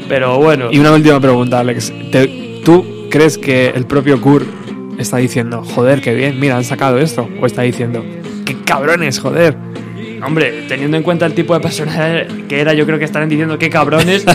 Pero 0.07 0.37
bueno. 0.37 0.69
Y 0.71 0.79
una 0.79 0.93
última 0.93 1.19
pregunta, 1.19 1.59
Alex. 1.59 1.93
¿Tú 2.63 3.07
crees 3.09 3.37
que 3.37 3.69
el 3.69 3.85
propio 3.85 4.19
Kurt 4.21 4.47
está 4.97 5.17
diciendo, 5.17 5.63
joder, 5.63 6.01
qué 6.01 6.13
bien, 6.13 6.39
mira, 6.39 6.57
han 6.57 6.63
sacado 6.63 6.97
esto? 6.97 7.27
¿O 7.41 7.45
está 7.45 7.61
diciendo, 7.61 8.03
qué 8.45 8.55
cabrones, 8.63 9.19
joder? 9.19 9.55
Hombre, 10.25 10.65
teniendo 10.67 10.97
en 10.97 11.03
cuenta 11.03 11.25
el 11.25 11.33
tipo 11.33 11.53
de 11.53 11.59
personaje 11.59 12.27
que 12.49 12.59
era, 12.59 12.73
yo 12.73 12.85
creo 12.85 12.97
que 12.97 13.05
estarán 13.05 13.29
diciendo 13.29 13.59
qué 13.59 13.69
cabrones 13.69 14.25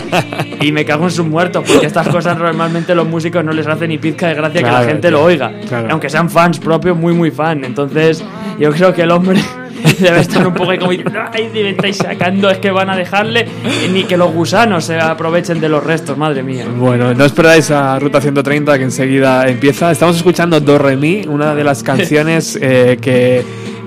y 0.61 0.71
me 0.71 0.85
cago 0.85 1.03
en 1.05 1.11
sus 1.11 1.25
muertos, 1.25 1.65
porque 1.67 1.85
estas 1.85 2.07
cosas 2.07 2.37
normalmente 2.37 2.95
los 2.95 3.07
músicos 3.07 3.43
no 3.43 3.51
les 3.51 3.67
hacen 3.67 3.89
ni 3.89 3.97
pizca 3.97 4.29
de 4.29 4.35
gracia 4.35 4.63
que 4.63 4.71
la 4.71 4.83
gente 4.83 5.09
tío, 5.09 5.17
lo 5.17 5.23
oiga. 5.23 5.51
claro. 5.67 5.89
Aunque 5.91 6.09
sean 6.09 6.29
fans 6.29 6.59
propios, 6.59 6.97
muy, 6.97 7.13
muy 7.13 7.31
fan. 7.31 7.65
Entonces, 7.65 8.23
yo 8.59 8.71
creo 8.71 8.93
que 8.93 9.01
el 9.01 9.11
hombre 9.11 9.41
debe 9.99 10.19
estar 10.19 10.45
un 10.45 10.53
poco 10.53 10.71
ahí 10.71 10.77
como 10.77 10.91
diciendo, 10.91 11.19
ay, 11.31 11.49
me 11.53 11.69
estáis 11.69 11.97
sacando, 11.97 12.49
es 12.49 12.57
que 12.57 12.71
van 12.71 12.89
a 12.89 12.95
dejarle 12.95 13.47
ni 13.91 14.03
que 14.03 14.17
los 14.17 14.31
gusanos 14.31 14.85
se 14.85 14.99
aprovechen 14.99 15.59
de 15.59 15.69
los 15.69 15.83
restos, 15.83 16.17
madre 16.17 16.43
mía. 16.43 16.65
Bueno, 16.77 17.13
no 17.13 17.25
esperáis 17.25 17.71
a 17.71 17.97
Ruta 17.99 18.21
130 18.21 18.77
que 18.77 18.83
enseguida 18.83 19.47
empieza. 19.47 19.91
Estamos 19.91 20.17
escuchando 20.17 20.59
Do 20.59 20.77
Re 20.77 20.95
Mi, 20.95 21.23
una 21.27 21.55
de 21.55 21.63
las 21.63 21.83
canciones 21.83 22.57
eh, 22.61 22.97
que, 23.01 23.43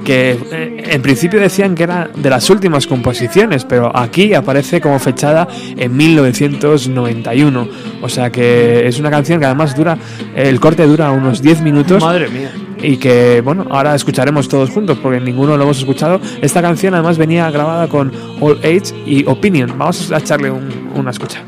que 0.06 0.38
eh, 0.52 0.84
en 0.92 1.02
principio 1.02 1.40
decían 1.40 1.74
que 1.74 1.82
era 1.82 2.08
de 2.14 2.30
las 2.30 2.48
últimas 2.48 2.86
composiciones, 2.86 3.64
pero 3.64 3.90
aquí 3.94 4.32
aparece 4.34 4.80
como 4.80 4.98
fechada 5.00 5.48
en 5.76 5.94
1991. 5.96 7.68
O 8.02 8.08
sea 8.08 8.30
que 8.30 8.86
es 8.86 8.98
una 9.00 9.10
canción 9.10 9.40
que 9.40 9.46
además 9.46 9.74
dura, 9.76 9.98
el 10.34 10.60
corte 10.60 10.86
dura 10.86 11.10
unos 11.10 11.42
10 11.42 11.60
minutos. 11.62 12.02
Madre 12.02 12.28
mía. 12.28 12.52
Y 12.80 12.98
que, 12.98 13.40
bueno, 13.42 13.66
ahora 13.70 13.94
escucharemos 13.94 14.48
todos 14.48 14.70
juntos 14.70 14.98
porque 15.02 15.18
ninguno 15.18 15.56
lo 15.56 15.64
hemos 15.64 15.78
escuchado. 15.78 16.20
Esta 16.40 16.62
canción 16.62 16.94
además 16.94 17.18
venía 17.18 17.50
grabada 17.50 17.88
con 17.88 18.12
All 18.40 18.58
Age 18.58 18.94
y 19.06 19.24
Opinion. 19.26 19.76
Vamos 19.76 20.12
a 20.12 20.18
echarle 20.18 20.50
un- 20.50 20.90
una 20.94 21.10
escucha. 21.10 21.42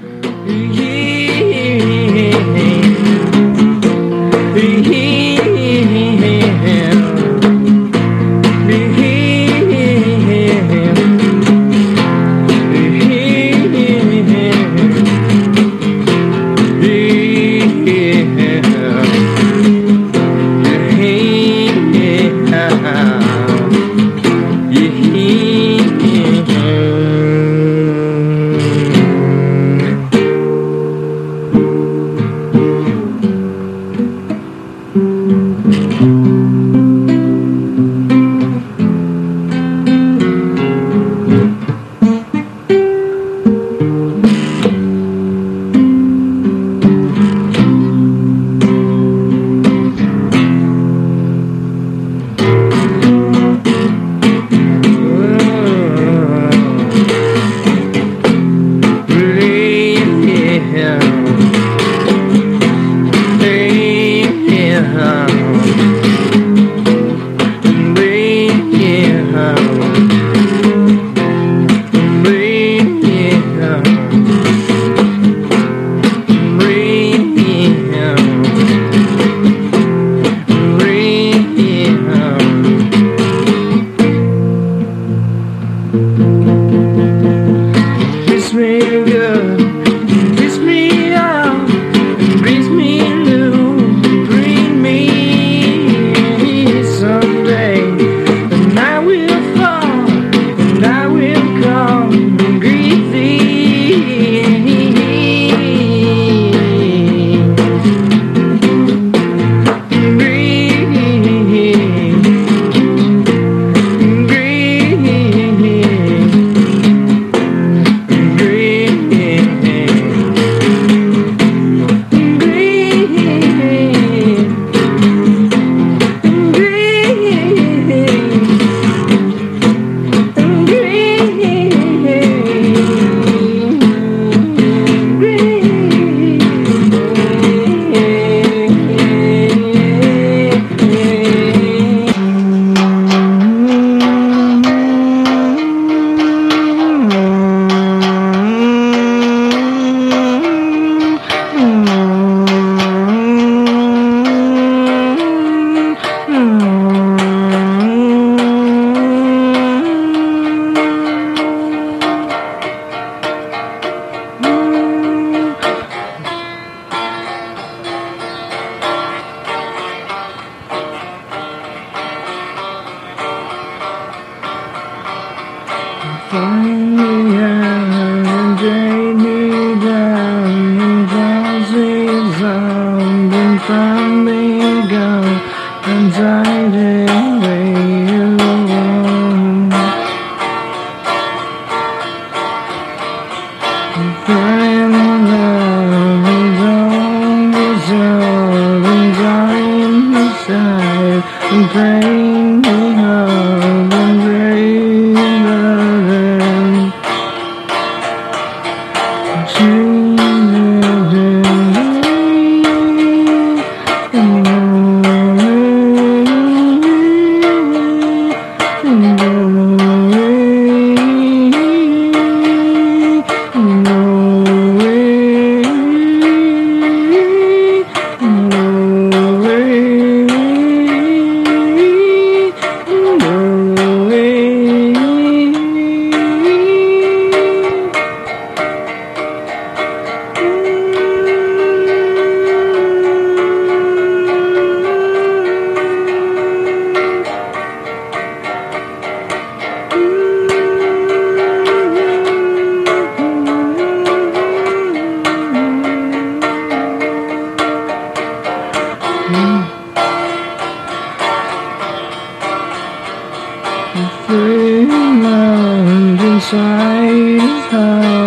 side. 266.50 268.17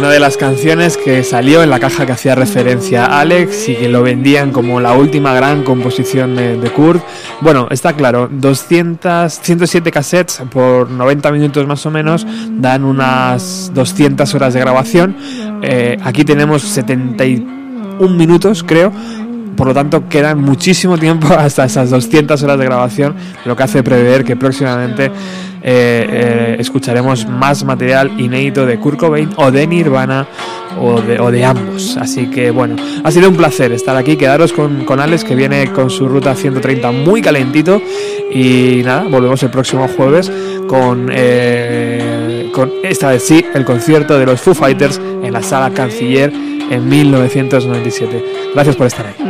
Una 0.00 0.08
de 0.08 0.18
las 0.18 0.38
canciones 0.38 0.96
que 0.96 1.22
salió 1.22 1.62
en 1.62 1.68
la 1.68 1.78
caja 1.78 2.06
que 2.06 2.12
hacía 2.12 2.34
referencia 2.34 3.04
a 3.04 3.20
Alex 3.20 3.68
y 3.68 3.74
que 3.74 3.88
lo 3.90 4.02
vendían 4.02 4.50
como 4.50 4.80
la 4.80 4.94
última 4.94 5.34
gran 5.34 5.62
composición 5.62 6.36
de, 6.36 6.72
Kurt. 6.74 7.04
Bueno, 7.42 7.68
está 7.70 7.92
claro, 7.92 8.26
200, 8.32 9.30
107 9.30 9.92
cassettes 9.92 10.42
por 10.50 10.90
90 10.90 11.30
minutos 11.32 11.66
más 11.66 11.84
o 11.84 11.90
menos 11.90 12.26
dan 12.52 12.84
unas 12.84 13.72
200 13.74 14.34
horas 14.34 14.54
de 14.54 14.60
grabación. 14.60 15.16
Eh, 15.60 15.98
aquí 16.02 16.24
tenemos 16.24 16.62
71 16.62 18.16
minutos, 18.16 18.62
creo. 18.62 18.90
Por 19.54 19.66
lo 19.66 19.74
tanto, 19.74 20.08
queda 20.08 20.34
muchísimo 20.34 20.96
tiempo 20.96 21.34
hasta 21.38 21.66
esas 21.66 21.90
200 21.90 22.42
horas 22.42 22.58
de 22.58 22.64
grabación, 22.64 23.16
lo 23.44 23.54
que 23.54 23.64
hace 23.64 23.82
prever 23.82 24.24
que 24.24 24.34
próximamente 24.34 25.12
eh, 25.62 26.06
eh, 26.10 26.56
escucharemos 26.58 27.26
más 27.26 27.64
material 27.64 28.18
inédito 28.18 28.66
de 28.66 28.78
Kurt 28.78 28.98
Cobain 28.98 29.30
o 29.36 29.50
de 29.50 29.66
Nirvana 29.66 30.26
o 30.78 31.00
de, 31.00 31.20
o 31.20 31.30
de 31.30 31.44
ambos. 31.44 31.96
Así 31.96 32.26
que 32.26 32.50
bueno, 32.50 32.76
ha 33.04 33.10
sido 33.10 33.28
un 33.28 33.36
placer 33.36 33.72
estar 33.72 33.96
aquí, 33.96 34.16
quedaros 34.16 34.52
con, 34.52 34.84
con 34.84 35.00
Alex 35.00 35.24
que 35.24 35.34
viene 35.34 35.72
con 35.72 35.90
su 35.90 36.08
ruta 36.08 36.34
130 36.34 36.90
muy 36.92 37.20
calentito 37.22 37.80
y 38.32 38.82
nada, 38.84 39.04
volvemos 39.04 39.42
el 39.42 39.50
próximo 39.50 39.88
jueves 39.88 40.30
con, 40.66 41.10
eh, 41.12 42.50
con 42.54 42.72
esta 42.82 43.10
vez 43.10 43.22
sí 43.22 43.44
el 43.54 43.64
concierto 43.64 44.18
de 44.18 44.26
los 44.26 44.40
Foo 44.40 44.54
Fighters 44.54 44.98
en 44.98 45.32
la 45.32 45.42
sala 45.42 45.70
Canciller 45.70 46.32
en 46.70 46.88
1997. 46.88 48.24
Gracias 48.54 48.76
por 48.76 48.86
estar 48.86 49.06
ahí. 49.06 49.29